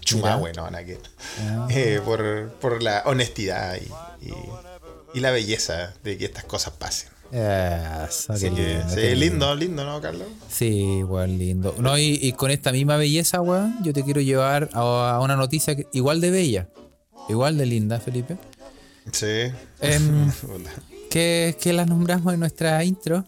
[0.00, 0.98] Chumahue, no, que.
[1.40, 1.68] Ah.
[1.70, 4.34] Eh, por, por la honestidad y, y,
[5.14, 7.10] y la belleza de que estas cosas pasen.
[7.32, 10.28] Eso, Así que, lindo, sí, lindo, lindo, ¿no, Carlos?
[10.50, 11.74] Sí, weón, lindo.
[11.78, 15.34] No, y, y con esta misma belleza, weón, yo te quiero llevar a, a una
[15.36, 16.68] noticia que- igual de bella,
[17.30, 18.36] igual de linda, Felipe.
[19.12, 19.50] Sí.
[20.42, 20.70] Puta.
[21.10, 23.24] que, que la nombramos en nuestra intro.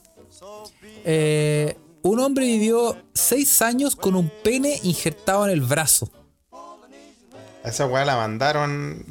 [1.06, 6.10] Eh, un hombre vivió seis años con un pene injertado en el brazo,
[7.64, 9.04] A esa weá la mandaron.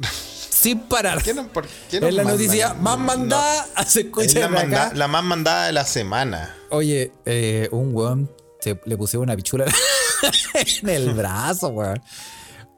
[0.50, 1.22] sin parar.
[1.22, 2.40] ¿Qué no, por qué no Es la mandan?
[2.46, 6.56] noticia más No, mandada, se es escucha la, manda- la más mandada de la semana.
[6.70, 8.30] Oye, eh, un weón
[8.60, 9.64] se, le pusieron una pichula
[10.54, 12.00] en el brazo, weón.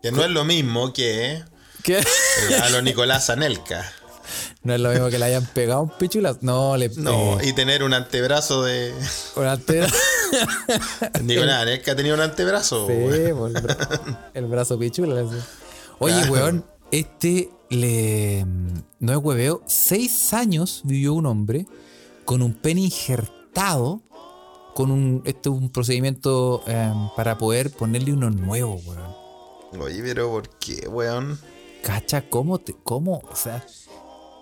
[0.02, 1.42] Que no es lo mismo que
[1.82, 1.98] ¿Qué?
[1.98, 3.92] eh, a lo Nicolás Anelka.
[4.66, 6.36] No es lo mismo que le hayan pegado un pichula.
[6.40, 8.92] No, le No, eh, y tener un antebrazo de.
[9.36, 9.86] una antena.
[11.22, 12.86] Nicolás Anelka tenía un antebrazo.
[12.88, 12.92] Sí,
[13.32, 15.22] pues, el, bra- el brazo pichula.
[16.00, 16.32] Oye, Claro.
[16.32, 18.44] weón, este le.
[18.98, 19.62] No es hueveo.
[19.66, 21.66] Seis años vivió un hombre
[22.24, 24.02] con un pene injertado.
[24.74, 25.22] Con un.
[25.24, 29.80] Este es un procedimiento em, para poder ponerle uno nuevo, weón.
[29.82, 31.38] Oye, pero ¿por qué, weón?
[31.82, 32.74] Cacha, ¿cómo te.
[32.82, 33.22] ¿Cómo?
[33.30, 33.64] O sea.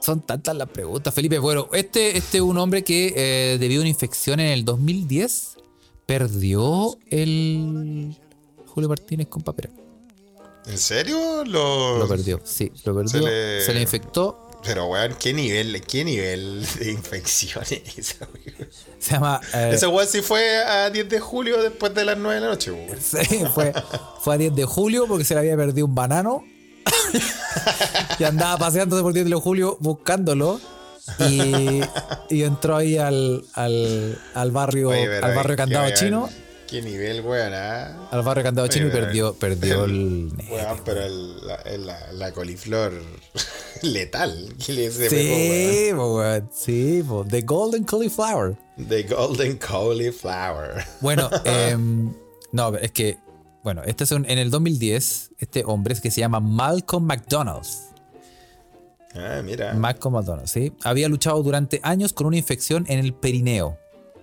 [0.05, 1.39] Son tantas las preguntas, Felipe.
[1.39, 5.57] Bueno, este, este es un hombre que eh, debido a una infección en el 2010
[6.05, 8.15] perdió el
[8.67, 9.71] Julio Martínez con papera.
[10.67, 11.45] ¿En serio?
[11.45, 13.23] Lo, Lo perdió, sí, lo perdió.
[13.23, 14.41] Se Se le, infectó.
[14.63, 18.69] Pero, weón, ¿qué nivel, qué nivel de infección es esa, weón?
[18.99, 19.41] Se llama.
[19.55, 22.47] eh, Esa weón sí fue a 10 de julio después de las 9 de la
[22.49, 22.99] noche, weón.
[23.01, 23.73] sí, fue,
[24.21, 26.45] fue a 10 de julio porque se le había perdido un banano.
[28.19, 30.61] y andaba paseándose por 10 de julio buscándolo.
[31.19, 31.83] Y,
[32.31, 36.29] y entró ahí al, al, al barrio, Oye, pero, al barrio candado weón, chino.
[36.67, 38.09] Qué nivel, weón, ah.
[38.11, 40.33] Al barrio candado Oye, chino y perdió, perdió el.
[40.51, 42.93] Weón, pero el- la, la, la coliflor
[43.83, 44.55] letal.
[44.65, 45.75] ¿Qué le se pegó, weón?
[45.75, 48.57] Sí, weón, sí, po, The Golden Cauliflower.
[48.89, 50.85] The Golden Cauliflower.
[51.03, 52.15] Bueno, em,
[52.53, 53.19] no, es que,
[53.65, 57.87] bueno, este es un- en el 2010, este hombre es que se llama Malcolm McDonald's.
[59.15, 59.75] Ah, mira.
[59.75, 60.73] Malcolm McDonald, ¿sí?
[60.85, 63.79] Había luchado durante años con una infección en el perineo,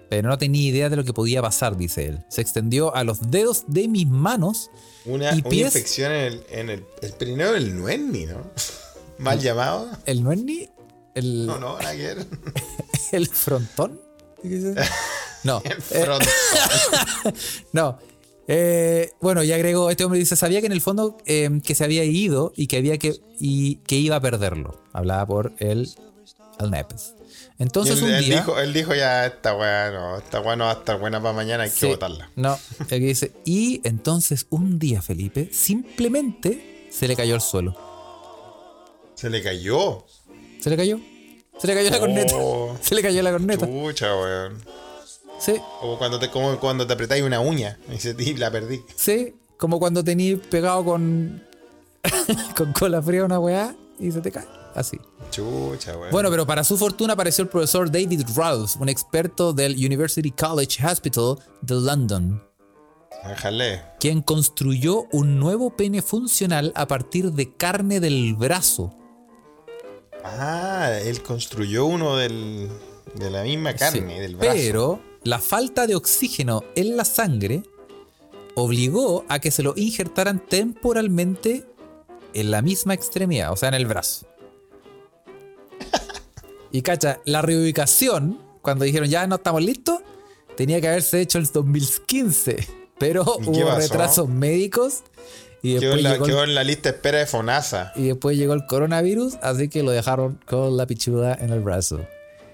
[0.09, 2.25] pero no tenía idea de lo que podía pasar, dice él.
[2.29, 4.69] Se extendió a los dedos de mis manos
[5.05, 8.43] Una, y una pies- infección en el, en el, el perineo del nuenni, ¿no?
[9.17, 9.89] Mal llamado.
[10.05, 10.69] el no es ni
[11.15, 12.25] el, No, no, ver.
[13.11, 13.99] el frontón.
[15.43, 16.27] No, El frontón.
[17.73, 17.97] no.
[18.47, 21.83] Eh, bueno, y agregó, este hombre dice, sabía que en el fondo eh, que se
[21.83, 24.81] había ido y que había que y que iba a perderlo.
[24.93, 25.89] Hablaba por el
[26.59, 27.13] al Nepes.
[27.59, 30.65] Entonces él, un él día dijo, él dijo ya, esta weá no, esta weá no
[30.65, 32.29] va a estar buena para mañana, hay Sí, que botarla.
[32.35, 32.57] No,
[32.89, 37.77] que dice, y entonces un día Felipe simplemente se le cayó al suelo.
[39.15, 40.05] Se le cayó.
[40.59, 40.99] ¿Se le cayó?
[41.59, 42.35] Se le cayó la corneta.
[42.37, 42.75] Oh.
[42.81, 43.67] Se le cayó la corneta.
[43.67, 44.63] Chucha, weón.
[45.41, 48.81] Sí, Como cuando te, como cuando te apretáis una uña y, se, y la perdí.
[48.95, 49.35] sí.
[49.57, 51.43] Como cuando tenís pegado con,
[52.57, 54.47] con cola fría una weá y se te cae.
[54.73, 54.97] Así.
[55.29, 56.09] Chucha, weón.
[56.11, 60.83] Bueno, pero para su fortuna apareció el profesor David Ralph, un experto del University College
[60.83, 62.43] Hospital de London,
[63.27, 63.83] Déjale.
[63.99, 68.95] quien construyó un nuevo pene funcional a partir de carne del brazo.
[70.23, 72.67] Ah, él construyó uno del,
[73.15, 74.53] de la misma carne, Sí, del brazo.
[74.55, 77.63] Pero la falta de oxígeno en la sangre
[78.55, 81.65] obligó a que se lo injertaran temporalmente
[82.33, 84.27] en la misma extremidad, o sea, en el brazo.
[86.71, 89.99] Y cacha, la reubicación, cuando dijeron ya no estamos listos,
[90.55, 92.67] tenía que haberse hecho en el 2015.
[92.97, 93.79] Pero ¿Y qué hubo pasó?
[93.79, 95.03] retrasos médicos
[95.61, 97.93] y después, la, llegó el, quedó en la lista de espera de FONASA.
[97.95, 101.99] y después llegó el coronavirus, así que lo dejaron con la pichuda en el brazo.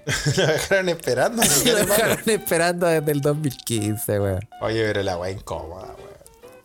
[0.36, 1.42] Lo dejaron esperando.
[1.42, 1.50] ¿no?
[1.62, 4.48] ¿Qué Lo dejaron esperando desde el 2015, weón.
[4.60, 6.08] Oye, pero la weá incómoda, weón.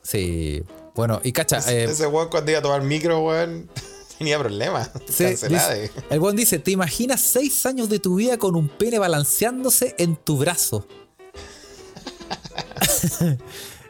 [0.02, 0.64] Sí.
[0.96, 3.70] Bueno, y cacha, eh, Ese weón cuando iba a tomar micro, weón,
[4.18, 4.92] Tenía problemas.
[5.10, 9.00] Sí, dice- el buen dice, ¿te imaginas seis años de tu vida con un pene
[9.00, 10.88] balanceándose en tu brazo?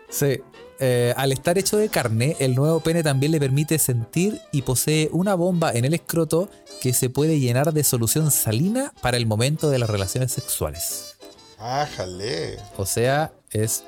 [0.10, 0.42] sí.
[0.80, 5.10] Eh, al estar hecho de carne, el nuevo pene también le permite sentir y posee
[5.12, 6.50] una bomba en el escroto
[6.82, 11.16] que se puede llenar de solución salina para el momento de las relaciones sexuales.
[11.60, 12.58] Ájale.
[12.78, 13.84] O sea, es...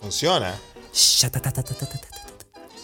[0.00, 0.54] Funciona.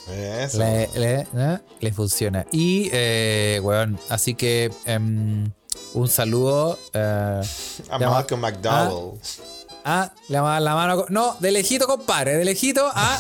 [0.09, 0.59] Eso.
[0.59, 1.59] Le, le- ¿eh?
[1.81, 2.47] Le funciona.
[2.51, 5.51] Y, eh, weón, así que em,
[5.95, 6.79] un saludo.
[6.93, 7.41] eh,
[7.91, 9.19] A Malcolm McDowell.
[9.21, 11.07] a la, ma- la mano.
[11.09, 12.37] No, de lejito, compadre.
[12.37, 13.19] De lejito a.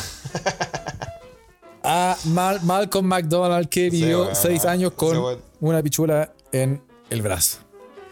[1.82, 5.40] A Mal- Malcolm McDonald que vivió weón, seis ah, años con weón.
[5.60, 7.58] una pichula en el brazo.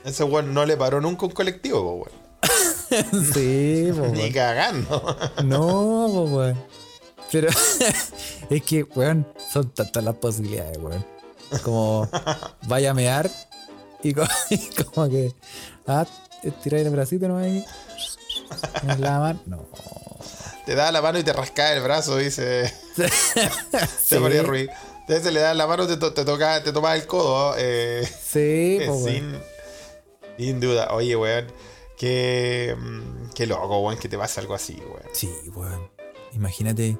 [0.05, 2.13] Ese weón no le paró nunca un colectivo, weón.
[3.35, 4.33] sí, po, Ni weón.
[4.33, 5.17] cagando.
[5.45, 6.59] No, weón.
[7.31, 7.49] Pero
[8.49, 11.05] es que, weón, son tantas las posibilidades, weón.
[11.63, 12.09] Como
[12.67, 13.31] vaya a mear
[14.03, 15.35] y como, y como que.
[15.87, 16.07] Ah,
[16.43, 17.65] estirar el bracito nomás ahí.
[18.99, 19.41] La mano.
[19.47, 19.67] No.
[20.67, 22.73] Te da la mano y te rasca el brazo, dice.
[22.97, 23.03] Sí.
[24.03, 24.73] Se ponía ruido.
[25.09, 27.55] Entonces le das la mano, te, to- te toca, te toma el codo.
[27.57, 29.09] Eh, Sí, po, weón.
[29.09, 29.39] sin,
[30.37, 30.89] sin duda.
[30.93, 31.47] Oye, weón.
[31.97, 35.03] Qué, mm, qué loco, weón, que te pase algo así, weón.
[35.13, 35.89] Sí, weón.
[36.35, 36.99] Imagínate.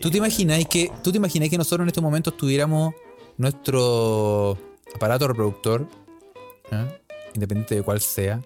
[0.00, 2.94] ¿Tú te imaginas que, tú te imaginas que nosotros en estos momentos tuviéramos
[3.36, 4.56] nuestro
[4.94, 5.86] aparato reproductor,
[6.70, 7.00] ¿eh?
[7.34, 8.40] independiente de cuál sea,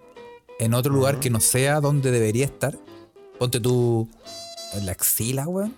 [0.58, 2.76] en otro lugar que no sea donde debería estar?
[3.38, 4.08] Ponte tú
[4.72, 5.74] en la axila, weón.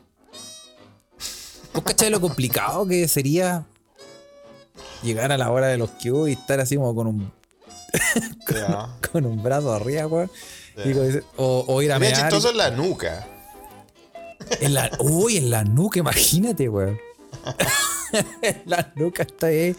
[1.75, 3.67] ¿Vos cachai lo complicado que sería
[5.03, 7.33] llegar a la hora de los que y estar así como con un,
[9.13, 10.31] con un brazo arriba, weón?
[10.83, 10.91] Sí.
[10.91, 12.13] Y o, o ir a mear.
[12.13, 13.27] y- chistoso en la nuca.
[14.61, 16.99] En la, uy, en la nuca, imagínate, weón.
[18.43, 19.75] en la nuca está ahí.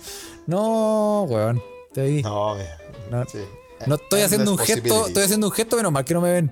[0.46, 1.62] No, weón.
[1.88, 2.22] Está ahí.
[2.22, 2.56] No,
[3.12, 3.48] No, eh,
[3.86, 3.96] No.
[3.96, 6.52] estoy haciendo un gesto, estoy haciendo un gesto, menos mal que no me ven.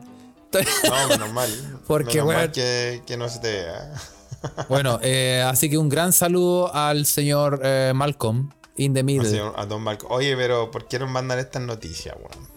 [0.51, 1.79] Estoy- No, menos mal.
[1.87, 2.51] Porque, menos mal weón.
[2.51, 3.93] que, que no se te vea.
[4.69, 9.27] Bueno, eh, así que un gran saludo al señor eh, Malcolm in the middle.
[9.27, 10.05] señor- a Don Marco.
[10.11, 12.47] Oye, pero ¿por qué nos mandan estas noticias, weón?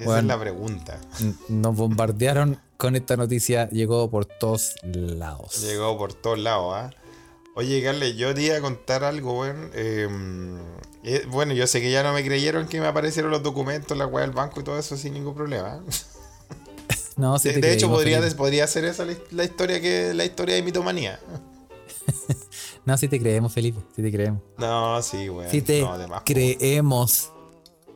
[0.00, 0.98] Esa es la pregunta.
[1.48, 5.60] Nos bombardearon con esta noticia, llegó por todos lados.
[5.62, 6.90] Llegó por todos lados, ¿ah?
[7.56, 9.70] Oye, Carles, yo te iba a contar algo, weón.
[9.72, 10.06] Eh,
[11.04, 14.06] eh, bueno, yo sé que ya no me creyeron que me aparecieron los documentos, la
[14.06, 15.82] weá del banco y todo eso sin ningún problema.
[17.16, 20.62] No, sí De, de hecho, podría, podría ser esa la, historia que la historia de
[20.62, 21.18] mitomanía.
[22.84, 23.80] No, sí te creemos, Felipe.
[23.96, 24.42] Sí te creemos.
[24.58, 25.50] No, sí, weón.
[25.50, 26.24] Sí te no, de más, po.
[26.26, 27.32] creemos.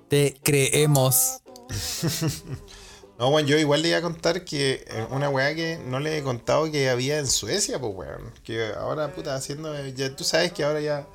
[0.09, 1.43] Te creemos.
[3.21, 6.17] No, weón, yo igual le iba a contar que eh, una weá que no le
[6.17, 8.33] he contado que había en Suecia, pues weón.
[8.43, 9.75] Que ahora, puta, haciendo.
[9.89, 11.07] Ya, tú sabes que ahora ya,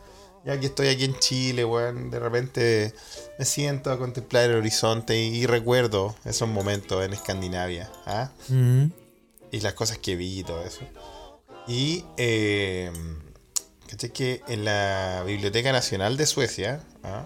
[0.45, 2.93] ya que estoy aquí en Chile, weón, de repente
[3.39, 8.29] me siento a contemplar el horizonte y, y recuerdo esos momentos en Escandinavia, ¿ah?
[8.49, 8.85] Mm.
[9.51, 10.81] Y las cosas que vi y todo eso.
[11.67, 12.91] Y, eh,
[13.87, 14.11] ¿cachai?
[14.11, 17.25] Que en la Biblioteca Nacional de Suecia, ¿ah?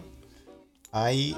[0.94, 1.36] hay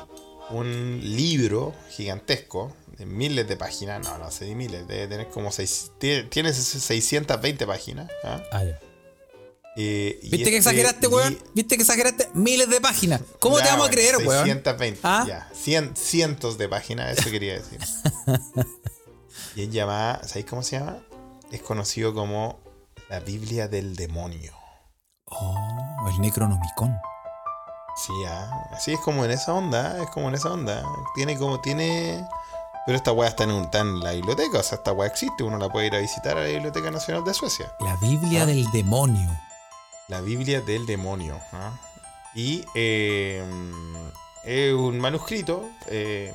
[0.51, 5.51] un libro gigantesco de miles de páginas, no, no sé de miles, debe tener como
[5.51, 8.11] seis, tiene, tiene 620 páginas.
[8.23, 8.43] ¿ah?
[8.51, 8.79] Ah, ya.
[9.75, 11.35] Eh, ¿Viste que este exageraste, weón?
[11.55, 12.29] ¿Viste que exageraste?
[12.35, 13.21] Miles de páginas.
[13.39, 14.43] ¿Cómo te vamos a creer, weón?
[14.45, 15.25] 620, ¿Ah?
[15.27, 15.49] ya.
[15.51, 17.79] cien- cientos de páginas, eso quería decir.
[19.55, 20.99] y es llamada, ¿sabéis cómo se llama?
[21.51, 22.59] Es conocido como
[23.09, 24.53] la Biblia del Demonio.
[25.25, 26.95] Oh, el Necronomicon.
[27.95, 30.83] Sí, ah, sí, es como en esa onda, es como en esa onda.
[31.15, 32.23] Tiene como, tiene...
[32.85, 35.43] Pero esta weá está en, un, está en la biblioteca, o sea, esta weá existe,
[35.43, 37.71] uno la puede ir a visitar a la Biblioteca Nacional de Suecia.
[37.79, 38.45] La Biblia Ah.
[38.47, 39.29] del demonio.
[40.07, 41.39] La Biblia del Demonio.
[41.53, 41.71] ¿ah?
[42.33, 43.43] Y eh,
[44.43, 46.33] es un manuscrito eh,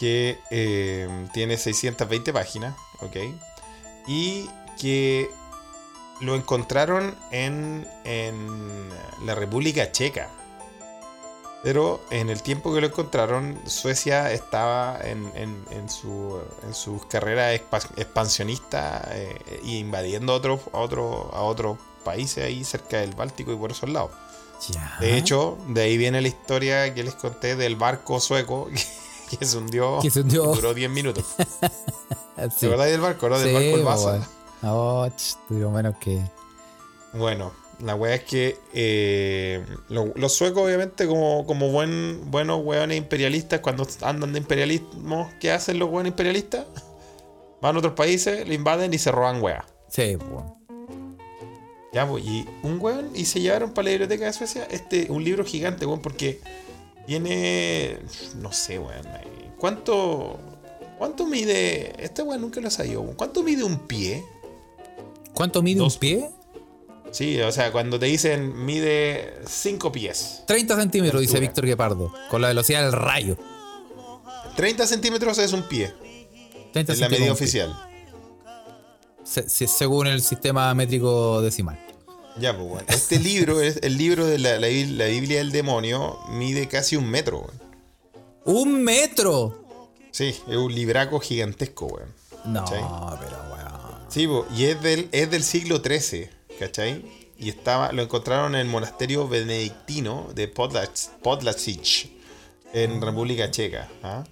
[0.00, 3.16] que eh, tiene 620 páginas, ¿ok?
[4.08, 4.48] Y
[4.80, 5.30] que
[6.20, 8.88] lo encontraron en, en
[9.24, 10.28] la República Checa.
[11.62, 17.00] Pero en el tiempo que lo encontraron, Suecia estaba en, en- en su, en su
[17.08, 22.98] carrera expa- expansionista eh, y invadiendo a otros a otro, a otros países ahí cerca
[22.98, 24.10] del Báltico y por esos lados.
[24.70, 24.96] Ya.
[25.00, 28.66] De hecho, de ahí viene la historia que les conté del barco sueco
[29.30, 30.52] que, que se hundió, Que se hundió.
[30.52, 31.24] y duró 10 minutos.
[32.34, 32.60] Sí.
[32.60, 33.38] ¿Te acordáis del barco, no?
[33.38, 34.26] Del Sí, barco el weón.
[34.64, 36.28] Oh, menos que.
[37.12, 37.52] Bueno,
[37.82, 43.60] la weá es que eh, lo- los suecos, obviamente, como, como buen, buenos weones imperialistas,
[43.60, 46.66] cuando andan de imperialismo, ¿qué hacen los weones imperialistas?
[47.60, 49.64] Van a otros países, lo invaden y se roban weá.
[49.88, 50.54] Sí, weón.
[51.92, 55.22] Ya, pues, y un weón, y se llevaron para la biblioteca de Suecia este, un
[55.22, 56.40] libro gigante, weón, porque
[57.06, 57.98] tiene,
[58.40, 59.02] no sé, weón,
[59.58, 60.38] ¿cuánto,
[60.98, 64.24] cuánto mide, este weón nunca lo sabía, weón, ¿cuánto mide un pie?
[65.34, 66.30] ¿Cuánto mide Dos- un pie?
[67.12, 71.38] Sí, o sea, cuando te dicen mide 5 pies, 30 centímetros, dice.
[71.40, 73.36] Víctor Guepardo, con la velocidad del rayo.
[74.56, 75.92] 30 centímetros es un pie,
[76.72, 77.74] 30 es la medida oficial.
[79.24, 81.78] Se- se- según el sistema métrico decimal.
[82.38, 82.84] Ya, pues, weón.
[82.88, 86.96] Este libro, es el libro de la, la Biblia- la Biblia del demonio, mide casi
[86.96, 87.62] un metro, weón.
[88.44, 89.64] ¡Un metro!
[90.10, 92.08] Sí, es un libraco gigantesco, weón.
[92.46, 92.80] No, ¿Cachai?
[93.20, 93.72] pero weón.
[94.08, 96.28] Sí, po, y es del, es del siglo XIII,
[96.58, 97.04] ¿cachai?
[97.38, 102.10] Y estaba, lo encontraron en el monasterio benedictino de Podlac- Podlacic,
[102.72, 103.88] en República Checa.
[104.02, 104.24] ¿ah?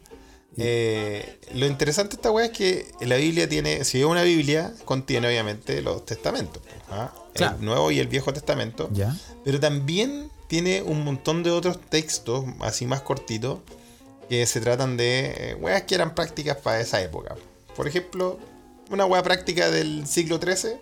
[0.57, 4.73] Eh, lo interesante de esta weá es que la Biblia tiene, si es una Biblia,
[4.85, 7.13] contiene obviamente los testamentos, ¿ah?
[7.35, 7.57] Claro.
[7.59, 9.17] el Nuevo y el Viejo Testamento, ¿Ya?
[9.45, 13.61] pero también tiene un montón de otros textos, así más cortitos,
[14.29, 17.37] que se tratan de eh, weas que eran prácticas para esa época.
[17.77, 18.39] Por ejemplo,
[18.91, 20.73] una wea práctica del siglo XIII,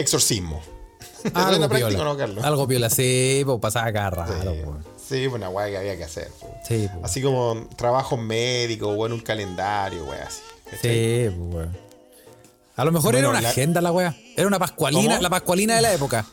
[0.00, 0.60] exorcismo.
[1.22, 2.04] ¿Te suena Algo piola.
[2.04, 2.44] no, Carlos?
[2.44, 4.84] Algo piola, sí, pues pasaba cada rato, Sí, weón.
[5.08, 6.30] sí, una wea que había que hacer.
[6.66, 7.04] Sí, pues.
[7.04, 10.40] Así como trabajos médicos o en un calendario, wea así.
[10.70, 10.80] ¿cachai?
[10.80, 11.76] Sí, pues, weón.
[12.76, 14.16] A lo mejor Bueno, era una la- agenda la weá.
[14.36, 15.22] Era una pascualina, ¿Cómo?
[15.22, 16.24] la pascualina de la época.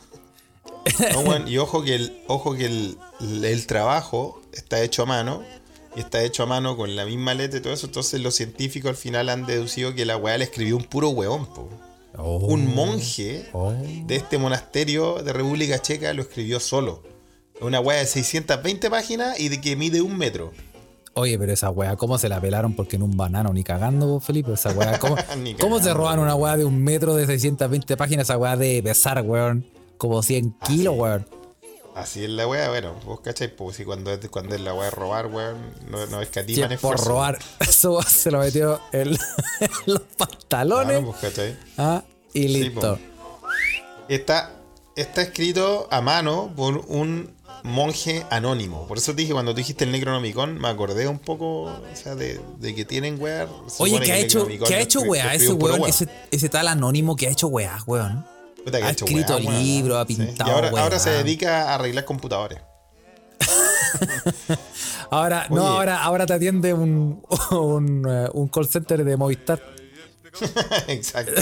[1.12, 5.42] No, weón, y ojo que, el, ojo que el, el trabajo está hecho a mano
[5.96, 7.86] y está hecho a mano con la misma letra y todo eso.
[7.86, 11.46] Entonces los científicos al final han deducido que la weá le escribió un puro weón.
[11.46, 11.68] po.
[12.18, 12.38] Oh.
[12.38, 13.72] Un monje Oh.
[13.72, 17.02] de este monasterio de República Checa lo escribió solo.
[17.60, 20.52] Una weá de 620 páginas y de que mide un metro.
[21.14, 22.74] Oye, pero esa weá, ¿cómo se la pelaron?
[22.74, 24.52] Porque en un banano ni cagando, Felipe.
[24.52, 28.26] Esa weá, ¿cómo, Ni ¿cómo se roban una weá de un metro de 620 páginas?
[28.26, 29.64] Esa weá de pesar, weón.
[29.96, 31.26] Como 100 kilos, weón.
[31.94, 34.84] Así es la weá, bueno, vos cachai, pues si cuando es, cuando es la weá
[34.84, 35.56] de robar, weón,
[35.90, 37.08] no, no escatiman Que por esfuerzo.
[37.08, 38.78] robar, eso se lo metió
[39.86, 40.98] los pantalones.
[41.00, 42.02] Claro, pues, ah,
[42.32, 42.98] y Sí, listo.
[44.08, 44.52] Está,
[44.94, 48.86] está escrito a mano por un monje anónimo.
[48.86, 52.14] Por eso te dije, cuando tú dijiste el Necronomicon, me acordé un poco o sea,
[52.14, 53.48] de, de que tienen weá.
[53.78, 55.80] Oye, ¿qué ha hecho, ¿qué ha hecho weá ese weón?
[55.80, 55.88] weón.
[55.90, 58.24] Ese, ese tal anónimo que ha hecho weá, weón.
[58.64, 60.14] Puta, ha hecho escrito weá, libros, ha Sí.
[60.14, 60.82] pintado Y ahora, weá.
[60.84, 62.60] ahora se dedica a arreglar computadores.
[65.10, 69.62] Ahora, no, ahora, ahora te atiende un, un, eh, un call center de Movistar.
[70.88, 71.40] Exacto.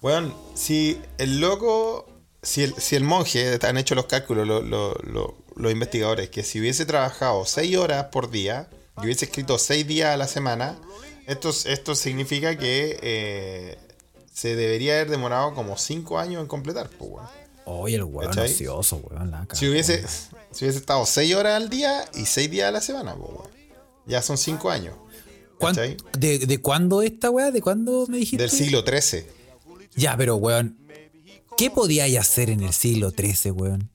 [0.00, 2.06] Bueno, si el loco,
[2.42, 6.42] si el, si el monje, han hecho los cálculos lo- lo- lo- los investigadores, que
[6.42, 8.68] si hubiese trabajado 6 horas por día
[8.98, 10.78] y hubiese escrito 6 días a la semana,
[11.26, 13.78] esto, esto significa que eh,
[14.32, 16.88] se debería haber demorado como 5 años en completar.
[16.88, 17.26] pues, weón.
[17.66, 19.30] Oye, el weón ocioso, weón.
[19.30, 20.02] La Si hubiese,
[20.50, 23.50] si hubiese estado 6 horas al día y 6 días a la semana, pues,
[24.06, 24.94] ya son 5 años.
[25.60, 25.96] ¿Cuán- ¿cachai?
[26.18, 27.50] ¿De, ¿De cuándo esta weá?
[27.52, 28.42] ¿De cuándo me dijiste?
[28.42, 29.24] Del siglo XIII.
[29.94, 30.76] Ya, pero weón.
[31.56, 33.90] ¿Qué podíais hacer en el siglo XIII, weón?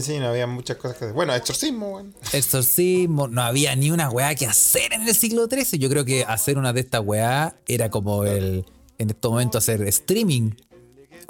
[0.00, 1.14] Sí, no había muchas cosas que hacer.
[1.14, 2.14] Bueno, exorcismo, weón.
[2.32, 5.78] Exorcismo, no había ni una weá que hacer en el siglo XIII.
[5.78, 8.64] Yo creo que hacer una de estas weá era como el.
[8.98, 10.50] En estos momentos hacer streaming.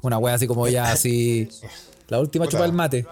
[0.02, 1.48] Una weá así como ya así.
[2.08, 3.06] La última chupa el mate.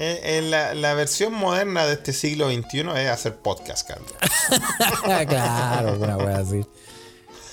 [0.00, 4.12] Eh, en la, la versión moderna de este siglo XXI es hacer podcast, Carlos.
[5.28, 6.64] claro, una weá así.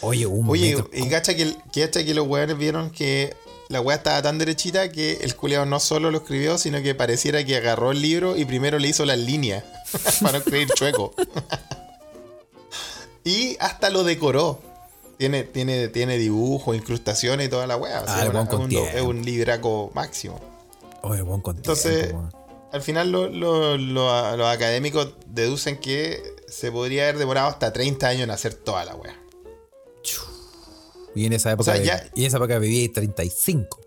[0.02, 3.36] Oye, un Oye, metro- y cacha que, que cacha que los weones vieron que
[3.70, 7.44] la weá estaba tan derechita que el culiao no solo lo escribió, sino que pareciera
[7.44, 9.64] que agarró el libro y primero le hizo las líneas
[10.22, 11.16] para no escribir chueco.
[13.24, 14.62] y hasta lo decoró.
[15.18, 18.02] Tiene, tiene, tiene dibujos, incrustaciones y toda la weá.
[18.02, 20.40] O sea, Ah, una- un, es un libraco máximo.
[21.08, 21.42] Oye, buen.
[21.46, 22.14] Entonces,
[22.72, 28.08] al final lo- lo- lo- los académicos deducen que se podría haber demorado hasta 30
[28.08, 29.16] años en hacer toda la wea.
[31.16, 33.80] Y en esa época, sea, ya- y en esa época vivía 35.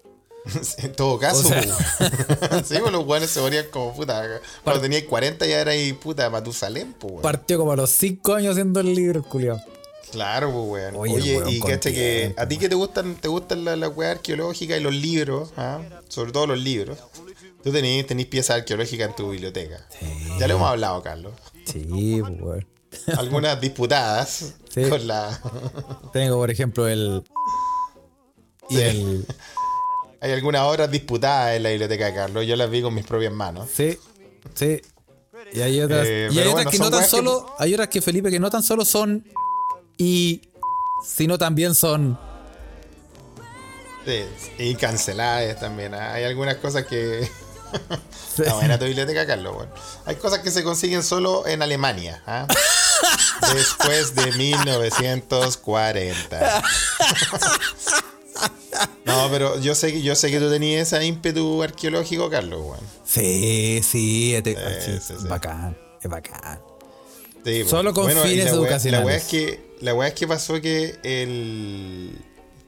[0.79, 1.63] en todo caso, O sea-
[2.65, 4.41] sí, pues los weones se morían como puta.
[4.65, 7.21] Cuando tenías 40 ya era ahí puta Matusalén, pues.
[7.21, 9.61] Partió como a los 5 años haciendo el libro, el culiao.
[10.13, 10.97] Claro, pues weón.
[10.97, 13.79] Oye, Oye, weón, y con cacha que a ti que te gustan, te gustan las
[13.79, 15.81] la weas arqueológicas y los libros, ¿ah?
[16.09, 16.99] sobre todo los libros.
[17.63, 19.87] Tú tenés, tenés piezas arqueológicas en tu biblioteca.
[20.39, 21.33] Ya lo hemos hablado, Carlos.
[21.65, 22.67] Sí, pues, weón.
[23.19, 24.89] Algunas disputadas Sí.
[24.89, 25.39] con la.
[26.13, 27.23] Tengo, por ejemplo, el.
[28.71, 28.83] Y Sí.
[28.83, 29.27] el.
[30.21, 32.45] Hay algunas obras disputadas en la biblioteca de Carlos.
[32.47, 33.69] Yo las vi con mis propias manos.
[33.73, 33.97] Sí,
[34.55, 34.81] sí.
[35.53, 37.55] Y hay otras, Eh, y hay otras bueno, que no tan que- solo.
[37.59, 39.25] Hay otras que, Felipe, que no tan solo son.
[39.99, 40.41] Y.
[41.05, 42.19] Sino también son.
[44.05, 44.25] Sí,
[44.59, 45.95] y canceladas también.
[45.95, 46.15] ¿ah?
[46.15, 47.29] Hay algunas cosas que.
[48.39, 49.55] La buena tu biblioteca, Carlos.
[49.55, 49.71] Bueno.
[50.07, 52.23] Hay cosas que se consiguen solo en Alemania.
[52.27, 52.47] ¿ah?
[53.55, 56.63] Después de 1940.
[59.05, 62.81] No, pero yo sé que yo sé que tú tenías ese ímpetu arqueológico, Carlos, weón.
[63.05, 64.45] Sí, sí, es,
[64.85, 65.15] sí, sí.
[65.29, 66.61] bacán, es bacán.
[67.49, 67.65] Sí.
[67.69, 69.01] Solo con Bueno, fines la wea- educacionales.
[69.01, 72.19] La weá es que, la weá es que pasó que el.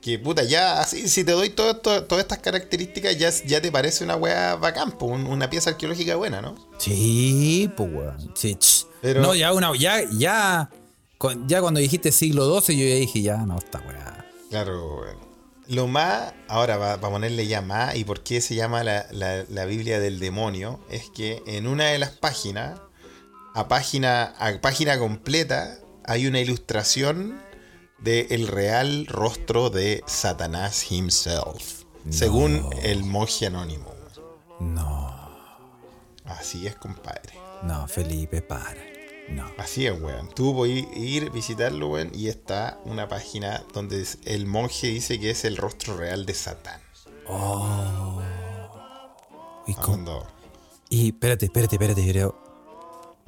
[0.01, 3.71] Que puta, ya así, si te doy todo, todo- todas estas características, ya, ya te
[3.71, 6.55] parece una weá bacán, po, un- una pieza arqueológica buena, ¿no?
[6.79, 8.33] Sí, pues weón.
[8.35, 8.57] Sí.
[9.03, 10.71] Pero- No, ya una, ya, ya,
[11.47, 14.25] ya cuando dijiste siglo XII, yo ya dije, ya, no, esta weá.
[14.49, 15.17] Claro, weón.
[15.69, 19.45] Lo más, ahora va a ponerle ya más, y por qué se llama la, la-
[19.51, 22.81] la Biblia del demonio, es que en una de las páginas,
[23.55, 27.41] a página, a página completa, hay una ilustración
[27.99, 33.95] del real rostro de Satanás himself, según el monje anónimo.
[34.61, 35.11] No,
[36.25, 37.35] Así es, compadre.
[37.63, 38.77] no, Felipe, para.
[39.31, 39.47] No.
[39.59, 40.29] Así es, weón.
[40.35, 45.45] Tú podés ir, visitarlo, weón, y está una página donde el monje dice que es
[45.45, 46.81] el rostro real de Satán.
[49.67, 50.27] ¿Y, Estamos cómo- hablando,
[50.89, 52.40] y espérate, espérate, espérate, creo.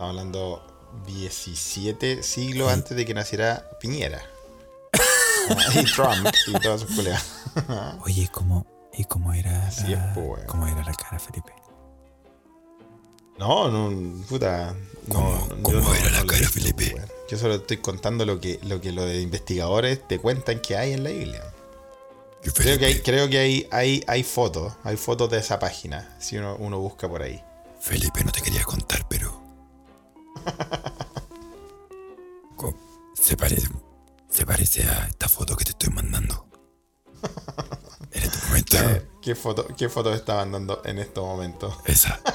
[0.03, 0.63] Estamos hablando
[1.07, 4.21] 17 siglos antes de que naciera Piñera.
[5.49, 7.25] Ah, y Trump y todas sus colegas.
[8.05, 10.41] Oye, ¿cómo, ¿y cómo era la, weón.
[10.47, 11.53] cómo era la cara, Felipe?
[13.39, 14.75] No, no, puta.
[15.07, 16.97] No, ¿Cómo- yo cómo no- era la no cara, Felipe?
[17.31, 21.05] Yo solo estoy contando lo que, lo que los investigadores te cuentan que hay en
[21.05, 21.45] la Biblia.
[22.55, 26.39] Creo que hay, creo que hay, hay, hay fotos, hay fotos de esa página, si
[26.39, 27.43] uno, uno busca por ahí.
[27.81, 29.22] Felipe, no te quería contar, pero.
[33.15, 33.69] Se parece.
[34.29, 36.47] Se parece a esta foto que te estoy mandando.
[38.11, 38.77] En este momento.
[38.79, 41.75] Eh, ¿Qué foto, qué fotos estaban dando en estos momentos?
[41.87, 42.21] Esa.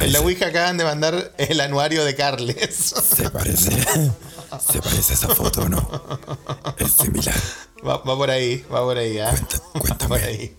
[0.00, 2.74] En la Ouija acaban de mandar el anuario de Carles.
[2.76, 3.72] se parece.
[3.72, 5.86] Se parece a esa foto, ¿no?
[6.78, 7.34] Es similar.
[7.86, 9.34] Va, va por ahí, va por ahí, ¿ah?
[9.74, 10.08] Va cuéntame.
[10.08, 10.56] por ahí.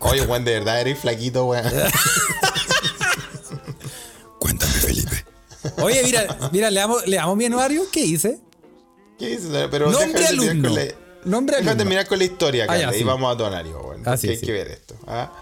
[0.00, 1.70] Oye, Juan, de verdad eres flaquito, weón.
[5.82, 7.82] Oye, mira, mira, le damos, le damos mi anuario.
[7.92, 8.38] ¿Qué hice?
[9.18, 9.38] ¿Qué?
[9.70, 10.68] Pero Nombre alumno.
[10.70, 10.84] la-
[11.24, 11.76] Nombre alumno.
[11.76, 13.02] terminar con la historia, Ah, ya, Carles, sí.
[13.02, 14.02] y vamos a tu anuario, weón.
[14.06, 14.46] Ah, sí, hay sí.
[14.46, 14.94] que ver esto.
[15.06, 15.32] ¿ah?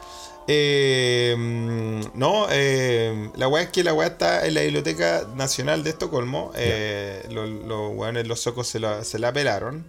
[0.48, 5.82] Eh, mm, no, eh, la weá es que la weá está en la Biblioteca Nacional
[5.84, 6.52] de Estocolmo.
[6.56, 9.86] Eh, los, los weones, los socos se la, se la pelaron.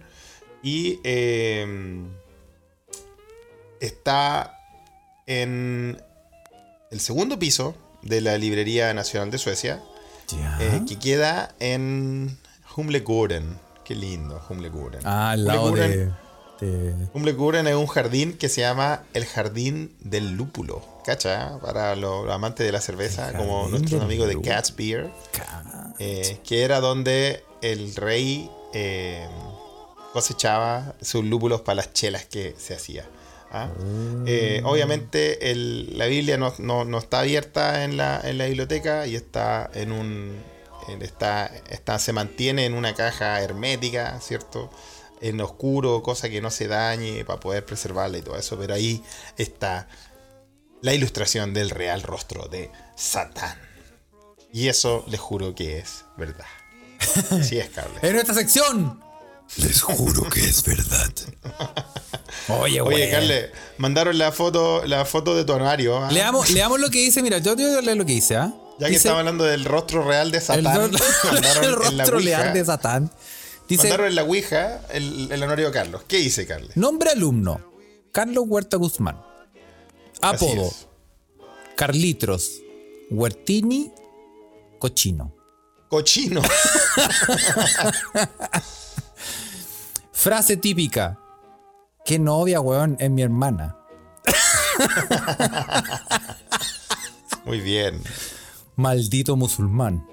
[0.62, 1.64] Y eh,
[3.80, 4.58] está
[5.26, 6.02] en
[6.90, 9.82] el segundo piso de la Librería Nacional de Suecia.
[10.60, 12.36] Eh, que queda en
[12.76, 13.58] Humlegården.
[13.84, 15.00] Qué lindo, Humlegården.
[15.04, 16.10] ah, al lado de.
[17.66, 20.82] es un jardín que se llama el Jardín del Lúpulo.
[21.04, 21.58] ¿Cacha?
[21.60, 24.40] Para los, los amantes de la cerveza, como nuestros amigos de.
[24.40, 25.10] Cat's Beer,
[25.98, 29.26] eh, que era donde el rey eh,
[30.12, 33.06] cosechaba sus lúpulos para las chelas que se hacía.
[33.50, 33.70] ¿Ah?
[34.26, 39.06] Eh, obviamente el- la Biblia no, no- no está abierta en la, en la biblioteca
[39.06, 40.42] y está en un
[40.88, 44.70] en- está, está, se mantiene en una caja hermética, ¿cierto?
[45.20, 49.02] En oscuro, cosa que no se dañe para poder preservarla y todo eso, pero ahí
[49.36, 49.88] está
[50.80, 53.58] la ilustración del real rostro de Satán.
[54.52, 56.46] Y eso les juro que es verdad.
[57.42, 58.02] Sí es, Carles.
[58.02, 59.02] En nuestra sección.
[59.56, 61.10] Les juro que es verdad.
[62.48, 62.96] Oye, güey.
[62.96, 65.98] Oye, Carles, mandaron la foto, la foto de tu anuario.
[66.04, 66.10] ¿ah?
[66.12, 67.22] Leamos, leamos lo que dice.
[67.22, 68.52] Mira, yo te voy a leer lo que dice, ¿ah?
[68.78, 70.98] Ya que Dice, estaba hablando del rostro real de Satán, ro-
[71.32, 73.10] mandaron el en la rostro Ouija- leal de Satán.
[73.68, 76.02] Dice: mandaron en la Ouija el, el anuario de Carlos.
[76.06, 76.76] ¿Qué dice, Carles?
[76.76, 77.60] Nombre alumno:
[78.12, 79.20] Carlos Huerta Guzmán.
[80.20, 80.86] Apodo: es.
[81.76, 82.60] Carlitos
[83.10, 83.90] Huertini
[84.78, 85.34] Cochino.
[85.88, 86.42] Cochino.
[90.18, 91.16] Frase típica:
[92.04, 93.76] Qué novia, weón, es mi hermana.
[97.44, 98.02] Muy bien.
[98.74, 100.04] Maldito musulmán.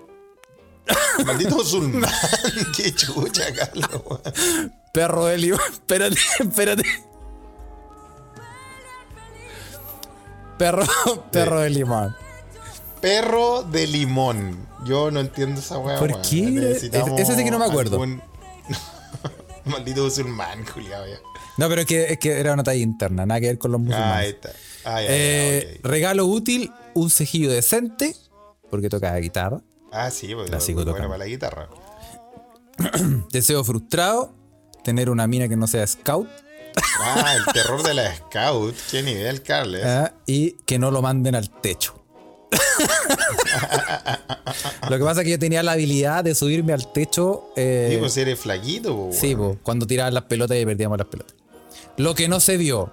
[1.26, 2.12] Maldito musulmán.
[2.78, 4.20] Qué chucha, Carlos.
[4.94, 5.60] Perro de limón.
[5.74, 6.84] Espérate, espérate.
[10.60, 10.86] Perro,
[11.32, 12.16] perro de limón.
[13.02, 14.68] Perro de limón.
[14.86, 15.98] Yo no entiendo esa weá.
[15.98, 16.22] ¿Por weón.
[16.22, 16.72] qué?
[16.74, 17.96] Ese sí que no me acuerdo.
[17.96, 18.22] algún-
[19.72, 21.02] Maldito musulmán, Julián.
[21.10, 21.20] ya.
[21.58, 23.80] No, pero es que, es que era una talla interna, nada que ver con los
[23.82, 24.16] musulmanes.
[24.16, 24.50] ahí está.
[24.84, 25.80] Ah, ya, ya, Eh.
[25.84, 28.16] Regalo útil, un cejillo decente,
[28.70, 29.62] porque toca guitarra.
[29.92, 31.10] Ah, sí, pues Clásico bueno tocando.
[31.10, 31.70] para la guitarra.
[33.32, 34.34] Deseo frustrado,
[34.84, 36.28] tener una mina que no sea scout.
[37.00, 38.76] Ah, el terror de la Scout.
[38.92, 39.86] Qué nivel, Carles.
[39.86, 42.05] Ah, y que no lo manden al techo.
[44.90, 47.50] lo que pasa es que yo tenía la habilidad de subirme al techo.
[47.56, 51.36] eh, Sí, pues eres flaquito, sí, cuando tiraban las pelotas y perdíamos las pelotas.
[51.98, 52.92] Lo que no se vio,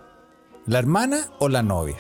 [0.67, 1.97] ¿la hermana o la novia?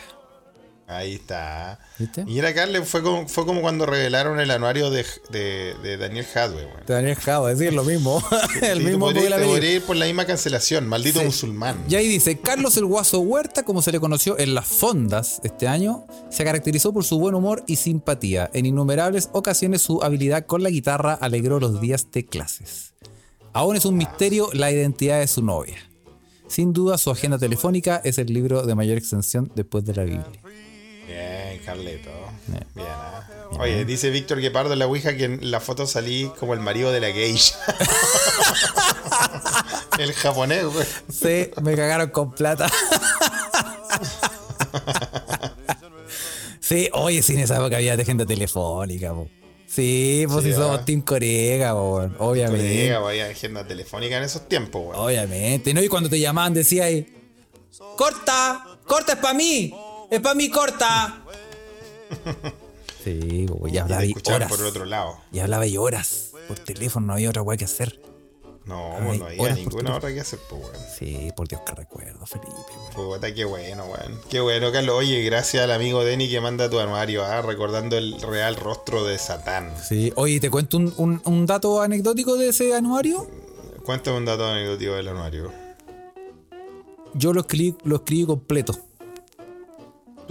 [0.97, 1.81] Ahí está.
[1.99, 2.25] ¿Viste?
[2.27, 6.27] Y era Carles, fue como, fue como cuando revelaron el anuario de, de, de Daniel
[6.35, 6.87] Hadway, weón.
[6.87, 8.23] Te Daniel Jado, decir lo mismo.
[8.63, 11.77] el Sí, mismo podría, podría ir por la misma cancelación, maldito musulmán.
[11.89, 15.69] Y ahí dice, Carlos el Guaso Huerta, como se le conoció en las fondas este
[15.69, 18.51] año, se caracterizó por su buen humor y simpatía.
[18.53, 22.95] En innumerables ocasiones su habilidad con la guitarra alegró los días de clases.
[23.53, 25.77] Aún es un misterio la identidad de su novia.
[26.49, 30.43] Sin duda su agenda telefónica es el libro de mayor extensión después de la Biblia.
[31.13, 32.11] Bien, Carleto.
[32.75, 33.29] Bien, ah.
[33.59, 36.91] Oye, dice Víctor Guepardo en la Ouija que en la foto salí como el marido
[36.91, 37.55] de la geisha.
[39.99, 40.87] el japonés, güey.
[41.11, 42.71] Sí, me cagaron con plata.
[46.61, 49.29] Sí, oye, sí, en esa época había de agenda telefónica, po.
[49.67, 50.85] Sí, pues Sí, si somos.
[50.87, 52.17] Team Corega, weón.
[52.19, 52.67] obviamente.
[52.67, 54.99] Colega, vaya agenda telefónica en esos tiempos, güey.
[54.99, 55.83] Obviamente, ¿no?
[55.83, 57.07] Y cuando te llamaban decía ahí,
[57.97, 58.65] ¡Corta!
[58.87, 59.75] ¡Corta es para mí!
[60.13, 61.23] ¡Es para mí, corta!
[63.03, 64.51] Sí, pues, y Y hablaba escuchaban horas.
[64.53, 65.17] por el otro lado.
[65.33, 66.31] Y hablaba ahí horas.
[66.47, 68.01] Por teléfono no había otra weá que hacer.
[68.65, 70.77] No, Ay, no había ninguna otra que hacer, pues, weón.
[70.97, 72.53] Sí, por Dios que recuerdo, Felipe.
[72.97, 73.15] weón.
[73.15, 74.21] Puta, qué bueno, weón.
[74.31, 74.95] Qué bueno, Carlos.
[74.97, 79.19] Oye, gracias al amigo Denny que manda tu anuario, ah, recordando el real rostro de
[79.19, 79.75] Satán.
[79.83, 83.29] Sí, oye, ¿te cuento un, un- un dato anecdótico de ese anuario?
[83.85, 85.51] Cuéntame un dato anecdótico del anuario.
[87.15, 88.79] Yo lo escribí, lo escribí completo.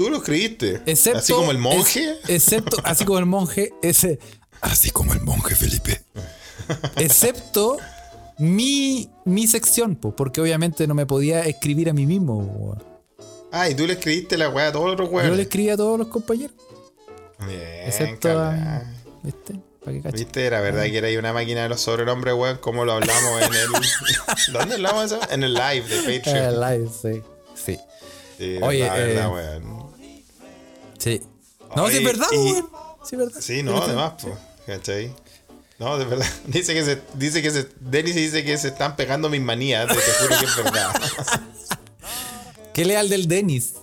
[0.03, 0.81] ¿Tú lo escribiste?
[0.85, 2.11] Excepto, ¿Así como el monje?
[2.23, 4.19] es- excepto, así como el monje, ese.
[4.61, 6.01] Así como el monje, Felipe.
[6.97, 7.77] excepto
[8.37, 12.37] mi, mi sección, po, porque obviamente no me podía escribir a mí mismo.
[12.37, 12.83] weón.
[13.51, 15.35] Ah, y tú le escribiste la weá a todos los otros Yo weones.
[15.37, 16.55] le escribí a todos los compañeros,
[17.45, 18.83] Bien, excepto a.
[19.23, 19.59] ¿Viste?
[19.83, 20.11] Para cachen.
[20.19, 20.45] ¿Viste?
[20.45, 23.53] Era verdad que era ahí una máquina de los sobrenombres, weón, como lo hablamos en
[23.53, 23.67] el...
[24.53, 25.19] ¿Dónde hablamos eso?
[25.31, 26.59] En el live de Patreon.
[26.61, 27.21] live, sí.
[27.55, 27.77] Sí.
[28.37, 29.80] Sí, Oye, verdad, verdad, eh, weón.
[31.01, 31.19] Sí.
[31.75, 32.63] No, Oye, sí es verdad, y-.
[33.03, 33.41] Sí verdad.
[33.41, 34.35] Sí, no, además, pues,
[34.67, 35.11] ¿cachai?
[35.79, 36.27] No, de verdad.
[36.45, 39.95] Dice que se, dice que se, Denis dice que se están pegando mis manías, te
[39.95, 41.01] juro que es verdad.
[42.73, 43.73] Qué leal del Denis.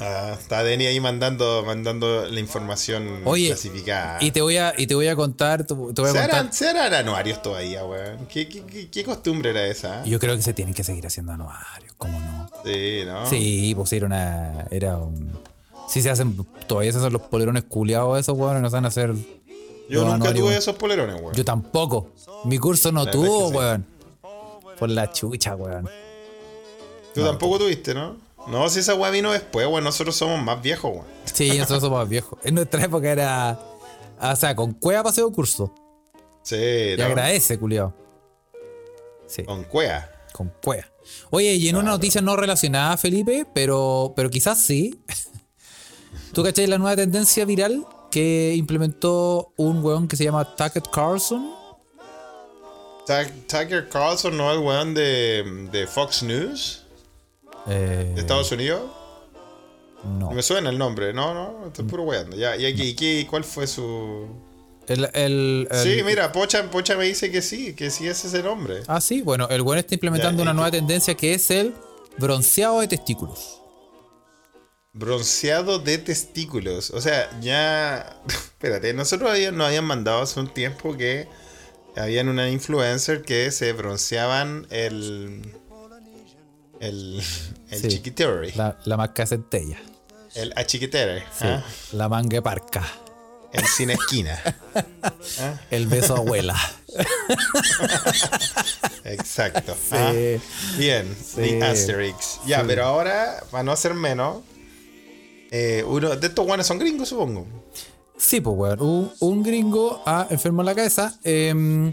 [0.00, 4.18] Ah, está Denis ahí mandando, mandando la información Oye, clasificada.
[4.20, 6.30] Y te voy a, y te voy a contar, te voy a ¿Se contar.
[6.30, 8.26] harán, se harán anuarios todavía, weón?
[8.26, 10.04] ¿Qué, qué, qué, qué costumbre era esa?
[10.04, 12.48] Yo creo que se tienen que seguir haciendo anuarios, ¿cómo no?
[12.64, 13.28] Sí, ¿no?
[13.28, 14.66] Sí, pues era una.
[14.70, 15.32] Era un.
[15.88, 16.36] Sí se hacen.
[16.66, 19.14] Todavía se hacen los polerones culiados esos, weón, no saben hacer.
[19.88, 21.34] Yo nunca anuarios, tuve esos polerones, weón.
[21.34, 22.12] Yo tampoco.
[22.44, 23.56] Mi curso no La tuvo, sí.
[23.56, 23.86] weón.
[24.78, 25.88] Por la chucha, weón.
[27.14, 28.27] Tú tampoco tuviste, ¿no?
[28.46, 29.84] No, si esa weá vino después, weón.
[29.84, 31.06] Nosotros somos más viejos, weón.
[31.24, 32.38] Sí, nosotros somos más viejos.
[32.44, 33.58] En nuestra época era.
[34.20, 35.72] O sea, con cueva paseo curso.
[36.42, 37.04] Sí, Y ¿no?
[37.04, 37.94] agradece, culiado.
[39.26, 39.42] Sí.
[39.44, 40.10] Con cuea.
[40.32, 40.90] Con cuea.
[41.30, 44.98] Oye, y en una noticia no relacionada, Felipe, pero, pero quizás sí.
[46.32, 51.50] ¿Tú cachai la nueva tendencia viral que implementó un weón que se llama Tucker Carlson?
[53.06, 56.84] Tuck- Tucker Carlson no es el weón de, de Fox News
[57.68, 58.82] Eh, de Estados Unidos.
[60.04, 60.30] no.
[60.30, 62.36] Me suena el nombre, no, no, estoy puro weando.
[62.36, 64.26] Ya, ¿y aquí, cuál fue su...?
[64.86, 68.34] El, el- el- Sí, mira, Pocha, Pocha me dice que sí, que sí ese es
[68.34, 68.80] el nombre.
[68.86, 71.74] Ah, sí, bueno, el weón está implementando Ya, una ¿y nueva tendencia que es el
[72.18, 73.60] bronceado de testículos.
[74.94, 76.90] Bronceado de testículos.
[76.90, 78.22] O sea, ya.
[78.26, 81.28] Espérate, nosotros nos habían mandado hace un tiempo que
[81.96, 85.42] habían una influencer que se bronceaban el.
[86.80, 87.20] El.
[87.70, 87.88] El Sí.
[87.88, 88.52] chiquitere.
[88.56, 89.78] La, la marca centella.
[90.34, 91.20] El achiquitere.
[91.36, 91.64] Sí, ¿ah?
[91.92, 92.86] La manga parca.
[93.52, 94.38] El sin esquina.
[95.70, 96.54] El beso abuela.
[99.04, 99.76] Exacto.
[99.92, 100.12] ¿ah?
[100.76, 102.40] Bien, The Asterix.
[102.46, 102.64] Ya, Sí.
[102.66, 104.42] pero ahora, para no hacer menos,
[105.50, 107.46] eh, uno de estos guanes son gringos, supongo.
[108.16, 108.80] Sí, pues, weón.
[108.82, 111.18] Un, un gringo ah, enfermo en la cabeza.
[111.24, 111.92] em,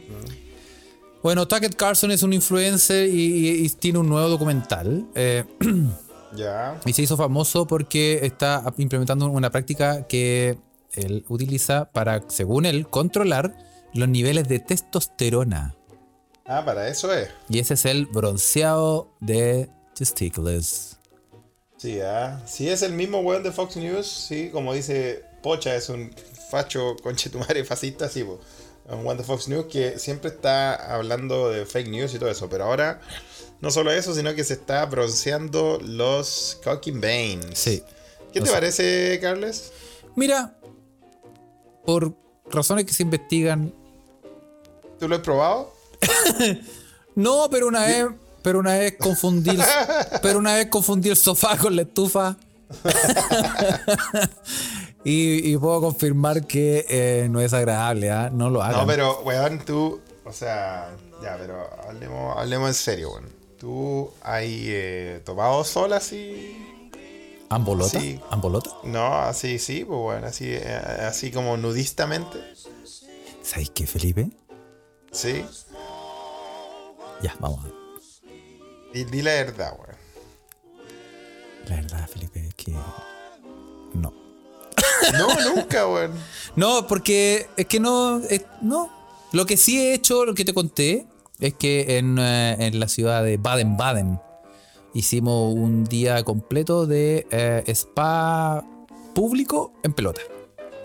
[1.26, 5.08] bueno, Tucker Carlson es un influencer y, y- y tiene un nuevo documental.
[5.16, 5.44] eh,
[6.36, 6.80] Ya.
[6.86, 10.56] y se hizo famoso porque está implementando una práctica que
[10.94, 13.58] él utiliza para, según él, controlar
[13.96, 15.74] los niveles de testosterona.
[16.46, 17.30] Ah, para eso es.
[17.50, 20.98] Y ese es el bronceado de testículos.
[21.78, 22.40] Sí, ah.
[22.46, 24.06] Sí, es el mismo weón de Fox News.
[24.06, 26.12] Sí, como dice Pocha, es un
[26.52, 28.40] facho conchetumare fascista, sí, po.
[28.90, 32.50] En One the Fox News, que siempre está hablando de fake news y todo eso,
[32.50, 33.02] pero ahora
[33.62, 37.58] no solo eso, sino que se está bronceando los Cocking Veins.
[37.58, 37.84] Sí.
[38.32, 39.72] ¿Qué te parece, Carles?
[40.16, 40.58] Mira,
[41.86, 42.14] por
[42.52, 43.74] razones que se investigan.
[45.00, 45.74] ¿Tú lo has probado?
[47.16, 48.06] no, pero una vez,
[48.42, 49.58] pero una vez confundí,
[50.22, 52.38] pero una vez confundí el sofá con la estufa.
[55.08, 58.32] y, puedo confirmar que eh, no es agradable, ¿ah?
[58.34, 58.78] no lo hagas.
[58.78, 60.90] No, pero, weón, tú, o sea,
[61.22, 63.30] ya, pero hablemos, hablemos en serio, weón.
[63.60, 66.92] ¿Tú has eh, tomado sol así?
[67.50, 68.00] ¿Ambolota?
[68.32, 68.72] ¿Ambolota?
[68.84, 72.40] No, así, sí, pues bueno, así, eh, así como nudistamente.
[73.44, 74.32] ¿Sabes qué, Felipe?
[75.12, 75.46] Sí.
[77.22, 77.60] Ya, vamos.
[78.92, 79.98] Y di la verdad, weón.
[81.68, 82.74] La verdad, Felipe, es que.
[83.94, 84.25] No.
[85.14, 86.12] No, nunca, weón.
[86.56, 88.22] no, porque es que no.
[88.62, 88.92] no.
[89.32, 91.08] Lo que sí he hecho, lo que te conté,
[91.40, 94.20] es que en, eh, en la ciudad de Baden-Baden
[94.94, 98.66] hicimos un día completo de eh, spa
[99.14, 100.22] público en pelota.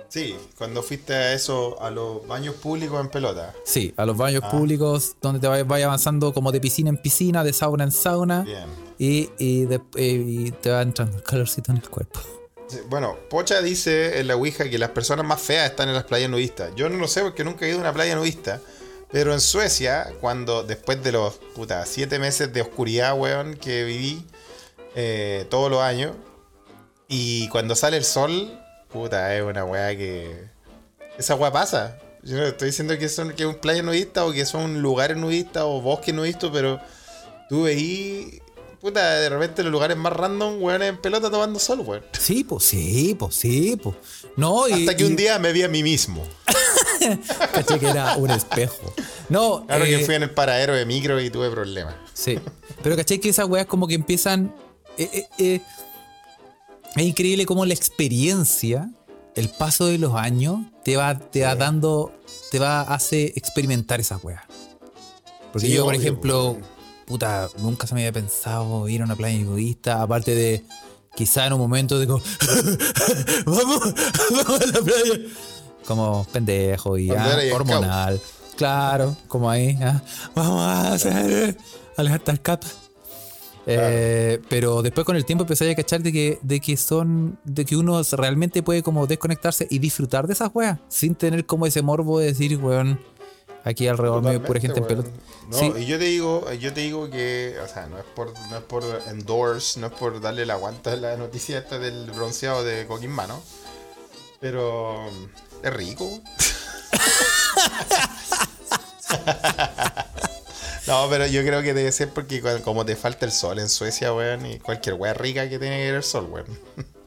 [0.08, 3.54] Sí, cuando fuiste a eso, a los baños públicos en pelota.
[3.64, 4.50] Sí, a los baños ah.
[4.50, 8.42] públicos donde te vayas avanzando como de piscina en piscina, de sauna en sauna.
[8.42, 8.66] Bien.
[8.98, 12.18] Y, y, y te va entrando el calorcito en el cuerpo.
[12.88, 16.30] Bueno, Pocha dice en la Ouija que las personas más feas están en las playas
[16.30, 16.72] nudistas.
[16.76, 18.60] Yo no lo sé porque nunca he ido a una playa nudista.
[19.12, 24.24] Pero en Suecia, cuando después de los puta, siete meses de oscuridad, weón, que viví
[24.94, 26.12] eh, todos los años,
[27.08, 28.56] y cuando sale el sol,
[28.88, 30.48] puta, es una weá que.
[31.18, 31.98] Esa weá pasa.
[32.22, 35.64] Yo no estoy diciendo que, son, es un playa nudista o que son lugares nudistas
[35.66, 36.80] o bosques nudistas, pero
[37.48, 38.40] tú veí.
[38.80, 42.02] Puta, de repente los lugares más random, weón, en pelota tomando sol, weón.
[42.18, 43.96] Sí, pues sí, pues sí, pues.
[44.36, 46.26] No, Hasta que un día me vi a mí mismo.
[47.52, 48.94] Caché que era un espejo.
[49.28, 49.66] No.
[49.66, 51.94] Claro que eh, fui en el paradero de micro y tuve problemas.
[52.14, 52.38] Sí.
[52.82, 54.54] Pero caché que esas weas como que empiezan.
[54.96, 55.60] Eh, eh,
[56.96, 58.90] es increíble cómo la experiencia,
[59.34, 62.12] el paso de los años, te va, te va dando.
[62.50, 64.42] Te va a hacer experimentar esas weas.
[65.52, 66.58] Porque yo, por ejemplo,
[67.10, 70.64] puta, nunca se me había pensado ir a una playa nudista, aparte de
[71.16, 72.22] quizá en un momento de como,
[73.46, 73.94] vamos,
[74.30, 75.20] vamos a la playa
[75.84, 78.20] como pendejo y hormonal.
[78.56, 79.76] Claro, como ahí,
[80.36, 81.56] vamos a hacer
[81.96, 82.62] alejarte al cap.
[83.66, 87.64] Eh, pero después con el tiempo empecé a cachar de que, de que son, de
[87.64, 91.82] que uno realmente puede como desconectarse y disfrutar de esas weas, sin tener como ese
[91.82, 93.00] morbo de decir, weón,
[93.64, 95.10] aquí alrededor mío pura gente en pelota.
[95.48, 98.58] No, y yo te digo, yo te digo que, o sea, no es por, no
[98.58, 102.62] es por endorse, no es por darle la guanta a la noticia esta del bronceado
[102.62, 103.42] de Coquín Mano.
[104.40, 105.08] Pero
[105.62, 106.08] es rico.
[110.86, 114.14] no, pero yo creo que debe ser porque como te falta el sol en Suecia,
[114.14, 116.46] weón, y cualquier weá rica que tiene que ver el sol, weón.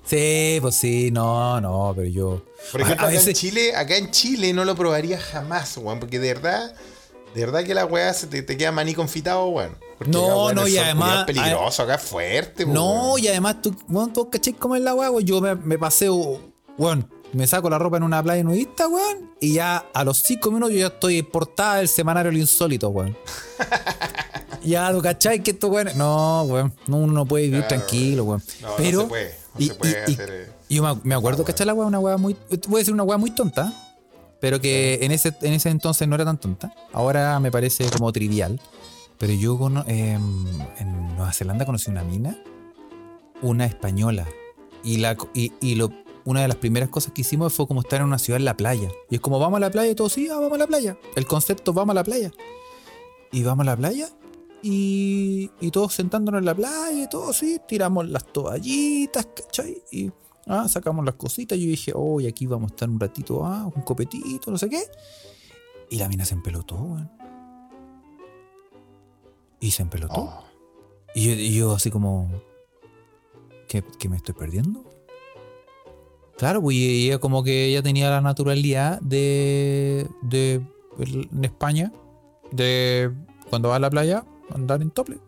[0.05, 2.43] Sí, pues sí, no, no, pero yo.
[2.71, 6.33] Por ejemplo, acá, en Chile, acá en Chile no lo probaría jamás, weón, porque de
[6.33, 6.75] verdad,
[7.33, 9.77] de verdad que la weá se te, queda maní confitado, weón.
[10.05, 11.19] no, no, y además.
[11.21, 12.73] Es peligroso, acá es fuerte, weón.
[12.73, 15.25] No, y además tú, weón, tú caché como es la weá, weón.
[15.25, 16.39] Yo me, me paseo,
[16.77, 20.51] weón, me saco la ropa en una playa nudista, weón, y ya a los cinco
[20.51, 23.17] minutos yo ya estoy portada del semanario El Insólito, weón.
[24.63, 25.89] ya, ¿tú cachai que esto, weón?
[25.95, 28.43] No, weón, no, uno no puede vivir tranquilo, weón.
[28.61, 30.29] No, Pero, no se puede, no se puede hacer.
[30.31, 31.87] Eh, yo me, acuerdo, ¿cachai la weón?
[31.89, 32.35] Una weón muy.
[32.67, 33.73] Voy a decir una weón muy tonta,
[34.39, 36.73] pero que en ese, en ese entonces no era tan tonta.
[36.91, 38.59] Ahora me parece como trivial.
[39.19, 40.17] Pero yo eh,
[40.79, 42.37] en Nueva Zelanda conocí una mina,
[43.41, 44.27] una española.
[44.83, 45.91] Y, la, y, y lo
[46.25, 48.55] una de las primeras cosas que hicimos fue como estar en una ciudad en la
[48.55, 48.89] playa.
[49.09, 50.97] Y es como, vamos a la playa y todos, sí, ah, vamos a la playa.
[51.15, 52.31] El concepto, vamos a la playa.
[53.31, 54.09] Y vamos a la playa
[54.63, 59.83] y, y todos sentándonos en la playa y todos, sí, tiramos las toallitas, ¿cachai?
[59.91, 60.09] Y
[60.47, 61.59] ah, sacamos las cositas.
[61.59, 64.83] Yo dije, oh, aquí vamos a estar un ratito, ah, un copetito, no sé qué.
[65.89, 67.11] Y la mina se empelotó, weón.
[69.59, 70.21] Y se empelotó.
[70.21, 70.43] Oh.
[71.13, 72.31] Y, yo, así como,
[73.67, 74.85] ¿qué, ¿qué me estoy perdiendo?
[76.37, 80.65] Claro, pues ella como que ella tenía la naturalidad de, de
[80.99, 81.91] en España,
[82.51, 83.11] de
[83.49, 85.19] cuando va a la playa, andar en tople.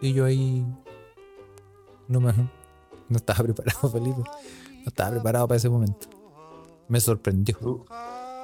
[0.00, 0.64] Y yo ahí
[2.08, 2.32] no me
[3.08, 4.22] no estaba preparado, Felipe.
[4.22, 6.08] No estaba preparado para ese momento.
[6.88, 7.84] Me sorprendió.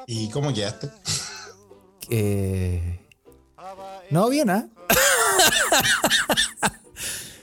[0.07, 0.91] ¿Y cómo quedaste?
[2.11, 3.01] Eh,
[4.11, 4.69] no, bien, ¿ah?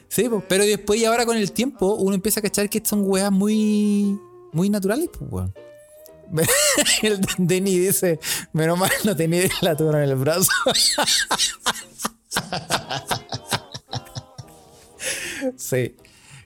[0.08, 3.32] Sí, pero después y ahora con el tiempo uno empieza a cachar que son weas
[3.32, 4.20] muy,
[4.52, 5.54] muy naturales, pues, weón.
[7.04, 8.20] el Denny dice,
[8.54, 10.50] menos mal no tenía la tuna en el brazo.
[15.58, 15.96] sí.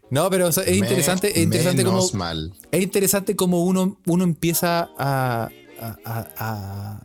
[0.10, 2.08] No, pero o sea, es interesante, es interesante como.
[2.14, 2.54] Mal.
[2.72, 5.50] Es interesante como uno, uno empieza a,
[5.82, 7.02] a, a- a-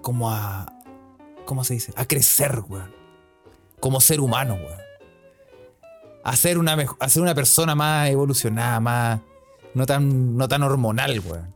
[0.00, 0.72] como a
[1.44, 1.92] ¿cómo se dice?
[1.96, 2.94] A crecer, weón.
[3.80, 4.78] Como ser humano, weón.
[6.24, 9.20] A ser una, a ser una persona más evolucionada, más.
[9.74, 11.54] No tan, no tan hormonal, weón.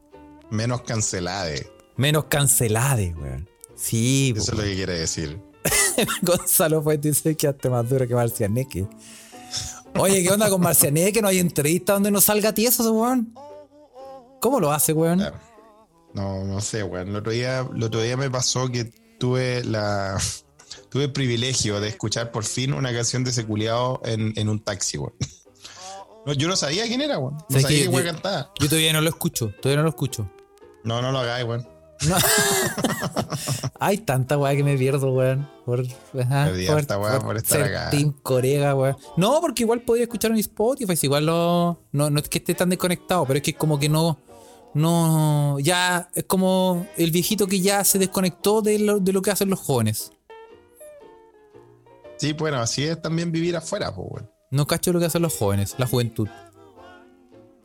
[0.50, 1.70] Menos cancelade.
[1.96, 3.48] Menos cancelada, weón.
[3.74, 4.58] Sí, Eso es weón.
[4.60, 5.40] lo que quiere decir.
[6.22, 8.86] Gonzalo pues dice que hasta más duro que Marcianeque.
[9.98, 11.20] Oye, ¿qué onda con Marcianeque?
[11.20, 13.34] ¿No hay entrevista donde no salga tieso ese weón?
[14.40, 15.22] ¿Cómo lo hace, weón?
[16.14, 17.08] No, no sé, weón.
[17.08, 18.84] El otro día, el otro día me pasó que
[19.18, 20.18] tuve la.
[20.88, 24.58] Tuve el privilegio de escuchar por fin una canción de ese culiao en, en un
[24.62, 25.14] taxi, weón.
[26.26, 27.34] No, yo no sabía quién era, weón.
[27.34, 28.50] No ¿Sabes sabía weón Yo- cantaba.
[28.60, 30.30] Yo todavía no lo escucho, todavía no lo escucho.
[30.84, 31.66] No, no lo hagáis, weón.
[33.78, 35.48] Hay tanta weá que me pierdo, weón.
[35.64, 35.84] Por,
[36.20, 37.90] ajá, Perdí harta weá por estar ser acá.
[37.90, 38.96] Team Corega, weón.
[39.16, 40.96] No, porque igual podría escuchar en Spotify.
[40.96, 43.88] si Igual lo, no, no es que esté tan desconectado, pero es que como que
[43.88, 44.18] no.
[44.74, 45.58] No.
[45.60, 49.50] Ya es como el viejito que ya se desconectó de lo, de lo que hacen
[49.50, 50.10] los jóvenes.
[52.16, 54.31] Sí, bueno, así es también vivir afuera, pues, weón.
[54.52, 56.28] No cacho lo que hacen los jóvenes, la juventud.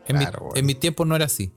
[0.08, 1.52] En, Claro, mi, en mi tiempo no era así.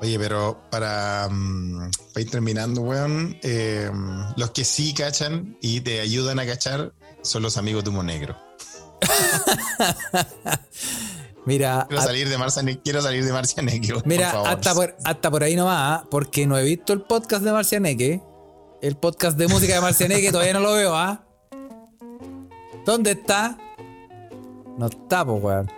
[0.00, 3.90] Oye, pero para, mm, para ir terminando, weón, eh,
[4.36, 8.34] los que sí cachan y te ayudan a cachar son los amigos de Humo Negro.
[11.44, 14.48] Mira, Quiero salir de Marcianeque, quiero salir de Marcianeque, Mira, por favor.
[14.48, 16.06] hasta por, hasta por ahí nomás, ¿ah?
[16.10, 18.22] porque no he visto el podcast de Marcianeque.
[18.80, 21.26] El podcast de música de Marcianeque todavía no lo veo, ¿ah?
[22.86, 23.58] ¿Dónde está?
[24.78, 25.70] No está, pues, weón.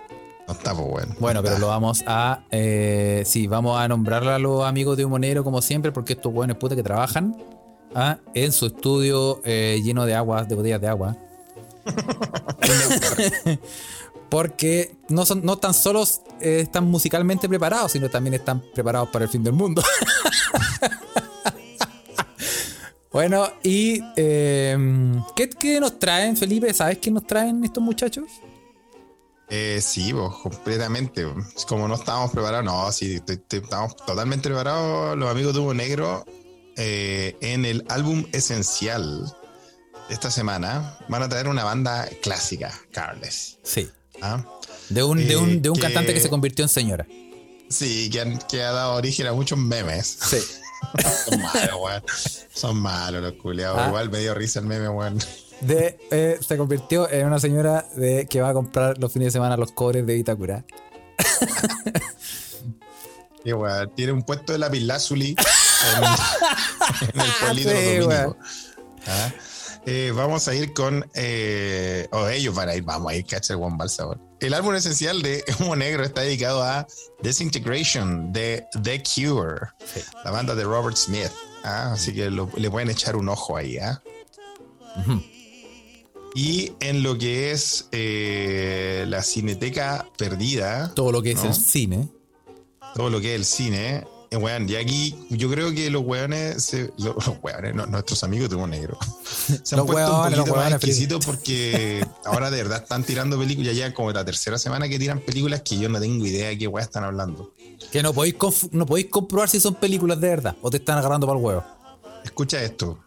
[0.46, 1.16] No está, pues, weón.
[1.18, 2.44] Bueno, No pero lo vamos a.
[2.50, 6.56] Eh, sí, vamos a nombrar a los amigos de Humonero como siempre, porque estos buenos
[6.58, 7.36] puta que trabajan
[7.94, 8.18] ¿ah?
[8.34, 11.16] en su estudio eh, lleno de agua, de botellas de agua.
[14.28, 19.24] porque no, son, no tan solos eh, están musicalmente preparados, sino también están preparados para
[19.24, 19.82] el fin del mundo.
[23.12, 24.00] bueno, y.
[24.16, 26.72] eh, ¿qué, ¿Qué nos traen, Felipe?
[26.72, 28.24] ¿Sabes qué nos traen estos muchachos?
[29.50, 31.26] Eh, sí, completamente.
[31.68, 33.20] Como no estábamos preparados, no, sí,
[33.50, 36.24] estamos totalmente preparados los amigos de Humo Negro
[36.76, 39.24] eh, en el álbum esencial
[40.08, 40.98] de esta semana.
[41.08, 43.58] Van a traer una banda clásica, Carles.
[43.62, 43.88] Sí.
[44.22, 44.44] ¿ah?
[44.88, 47.06] De un, de un, de un Eh, que- cantante que se convirtió en señora.
[47.68, 50.18] Sí, que, han- que ha dado origen a muchos memes.
[50.22, 50.38] Sí.
[51.30, 52.02] Son malos, weón.
[52.52, 53.78] Son malos los culiados.
[53.80, 53.88] Ah.
[53.88, 55.18] Igual me dio risa el meme, weón.
[55.60, 59.32] De, eh, se convirtió en una señora de, que va a comprar los fines de
[59.32, 60.64] semana los cobres de Itacura.
[63.44, 66.04] Y, weón, tiene un puesto de lapislázuli en,
[67.14, 68.36] en el pueblito Sí, de los.
[69.06, 69.32] Ah.
[69.86, 71.06] Eh, vamos a ir con.
[71.14, 74.18] Eh, o ellos van a ir, vamos a ir, el Juan Balsabor.
[74.40, 76.86] El álbum esencial de Humo Negro está dedicado a
[77.22, 80.00] Disintegration de The Cure, Sí.
[80.24, 81.30] la banda de Robert Smith.
[81.64, 83.76] Ah, así que lo- le pueden echar un ojo ahí.
[83.78, 84.00] ¿ah?
[86.34, 91.48] Y en lo que es eh, la Cineteca Perdida, Todo lo que es ¿no?
[91.50, 92.08] el cine.
[92.94, 96.64] todo lo que es el cine, eh, weón, y aquí yo creo que los weones,
[96.64, 98.98] se- los, weones, no, nuestros amigos Humo Negro,
[99.62, 103.38] se han Los puesto weones, un poquito más exquisitos porque ahora de verdad están tirando
[103.38, 106.58] películas, ya como la tercera semana que tiran películas que yo no tengo idea de
[106.58, 107.52] qué weá están hablando.
[107.92, 108.34] Que no podéis,
[108.72, 111.64] no podéis comprobar si son películas de verdad o te están agarrando para el huevo.
[112.24, 112.98] Escucha esto.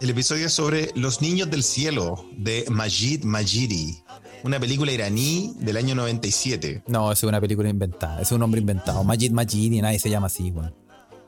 [0.00, 4.02] El episodio es sobre Los Niños del Cielo de Majid Majidi,
[4.44, 6.84] una película iraní del año 97.
[6.86, 8.20] No, es una película inventada.
[8.22, 9.04] Es un hombre inventado.
[9.04, 10.74] Majid Majid y nadie se llama así, weón.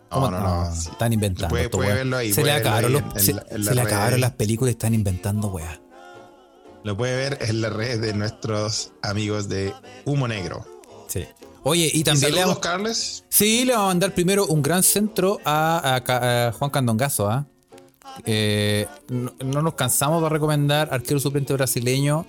[0.08, 0.72] ¿Cómo- No, no, no.
[0.72, 1.48] Están inventando.
[1.70, 3.74] Puede- verlo ahí, Se le acabaron, ahí los- en- en se- la- en se la
[3.74, 5.80] le acabaron las películas y están inventando, weá.
[6.84, 9.72] Lo puede ver en la red de nuestros amigos de
[10.04, 10.64] Humo Negro.
[11.08, 11.24] Sí.
[11.62, 13.24] Oye, y ¿Y también le saludos, vamos, Carles?
[13.28, 17.28] Sí, le vamos a mandar primero un gran centro a, a Ca- a Juan Candongazo.
[17.30, 17.46] ¿ah?
[17.46, 17.51] Eh,
[19.08, 22.26] no, no nos cansamos de recomendar arquero suplente brasileño,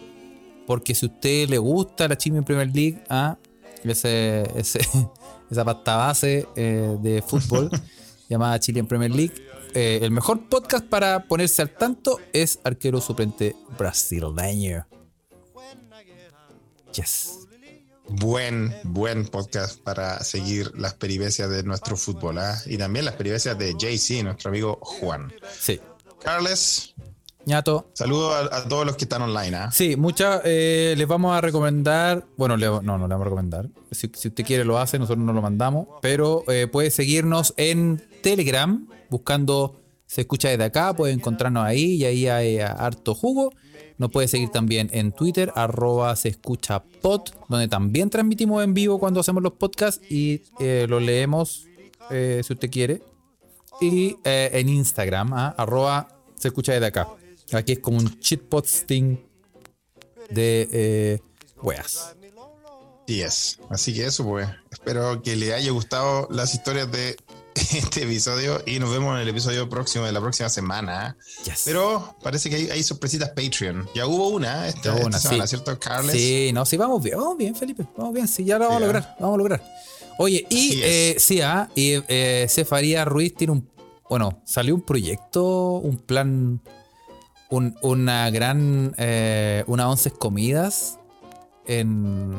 [0.68, 3.38] porque si a usted le gusta la Chile en Premier League, ¿ah?
[3.84, 4.80] ese, ese-
[5.52, 7.70] esa pasta base eh, de fútbol
[8.30, 9.34] llamada Chile en Premier League,
[9.76, 14.86] eh, el mejor podcast para ponerse al tanto es arquero suplente brasileño.
[16.94, 17.43] Yes.
[18.16, 22.56] Buen, buen podcast para seguir las peripecias de nuestro fútbol ¿ah?
[22.68, 25.34] y también las peripecias de JC, nuestro amigo Juan.
[25.60, 25.80] Sí.
[26.22, 26.94] Carles,
[27.46, 27.90] ñato.
[27.94, 29.56] Saludos a, a todos los que están online.
[29.58, 29.72] ¿ah?
[29.72, 30.42] Sí, muchas.
[30.46, 32.24] eh, les vamos a recomendar.
[32.38, 33.70] Bueno, le- no, no le vamos a recomendar.
[33.90, 35.88] Si, si usted quiere, lo hace, nosotros no lo mandamos.
[36.02, 40.94] Pero eh, puede seguirnos en Telegram, buscando Se Escucha desde acá.
[40.96, 43.52] Puede encontrarnos ahí y ahí hay eh, harto jugo.
[43.98, 49.00] Nos puede seguir también en Twitter, arroba se escucha pod, donde también transmitimos en vivo
[49.00, 51.68] cuando hacemos los podcasts y eh, los leemos
[52.10, 53.02] eh, si usted quiere.
[53.82, 57.08] Y eh, en Instagram, ah, arroba se escucha desde acá.
[57.54, 59.20] Aquí es como un shitposting
[60.30, 61.20] de eh,
[61.62, 62.16] weas.
[63.08, 63.24] Sí.
[63.70, 64.48] Así que eso, pues.
[64.72, 67.18] Espero que le haya gustado las historias de
[67.74, 71.16] este episodio y nos vemos en el episodio próximo de la próxima semana.
[71.46, 71.64] Yes.
[71.66, 73.88] Pero parece que hay, hay sorpresitas Patreon.
[73.96, 75.50] Ya hubo una esta, hubo esta una, semana, sí.
[75.56, 76.12] ¿cierto, Carles?
[76.16, 77.86] Sí, no, sí, vamos bien, vamos bien, Felipe.
[77.98, 78.88] Vamos bien, sí, ya lo vamos Sí, a ¿eh?
[78.88, 79.64] lograr, vamos a lograr.
[80.20, 83.70] Oye, y eh, sí, ah, y eh, Cefaría Ruiz tiene un.
[84.10, 86.62] Bueno, salió un proyecto, un plan,
[87.50, 88.94] un- una gran.
[88.98, 91.00] Eh, unas once comidas
[91.66, 92.38] en.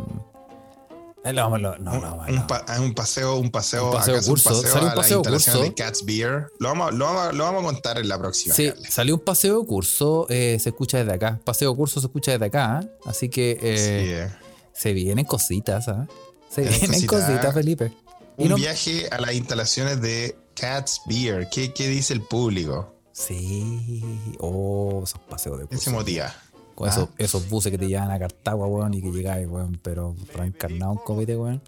[1.24, 2.46] Eh, lo vamos- lo- no, Un, no, un no.
[2.46, 4.54] pa- ah, un paseo, un paseo, Un paseo curso.
[4.54, 5.70] Salió un a la paseo instalación curso.
[5.70, 6.52] de Cats Beer.
[6.58, 8.54] Lo vamos, lo, vamos, lo vamos a contar en la próxima.
[8.54, 8.92] Sí, Carles.
[8.94, 11.40] salió un paseo curso, eh, se escucha desde acá.
[11.44, 12.84] Paseo curso se escucha desde acá, ¿ah?
[13.06, 14.48] así que eh, Sí, eh.
[14.72, 16.06] se vienen cositas, ¿ah?
[16.50, 17.52] Se Vienen vienen cositas.
[17.54, 17.92] Felipe.
[18.38, 21.48] Y Un no- viaje a las instalaciones de Cats Beer.
[21.50, 22.92] ¿Qué, qué dice el público?
[23.12, 24.02] Sí,
[24.40, 25.90] oh, esos paseos de ¿Qué se curso.
[25.98, 26.34] motiva?
[26.74, 26.92] Con Ah.
[26.92, 30.92] esos, esos buses que te llevan a Cartago, weón, y que llegáis, weón, pero reencarnado
[30.92, 31.62] un copete, weón.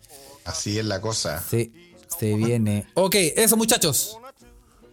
[0.45, 1.43] Así es la cosa.
[1.49, 1.73] Sí,
[2.19, 2.87] se viene.
[2.95, 4.19] Ok, eso, muchachos.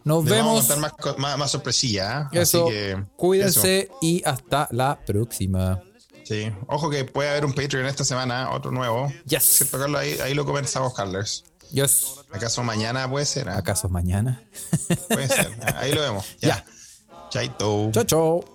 [0.03, 0.85] Nos Les vamos vemos.
[0.85, 2.29] a contar más, más, más sorpresilla.
[2.33, 2.41] ¿eh?
[2.41, 5.81] Eso, Así que, cuídense y hasta la próxima.
[6.25, 6.51] Sí.
[6.67, 9.11] Ojo que puede haber un Patreon esta semana, otro nuevo.
[9.25, 9.43] Yes.
[9.43, 9.99] ¿Cierto, Carlos?
[10.01, 11.45] Ahí, ahí lo comenzamos, Carlos.
[11.71, 12.05] Yes.
[12.31, 13.49] ¿Acaso mañana puede ser?
[13.49, 13.57] ah?
[13.57, 14.43] ¿Acaso mañana?
[15.09, 15.57] Puede ser.
[15.61, 16.25] Ah, Ahí lo vemos.
[16.41, 16.65] Ya.
[17.29, 17.89] Chaito.
[17.93, 18.52] Chao, chao.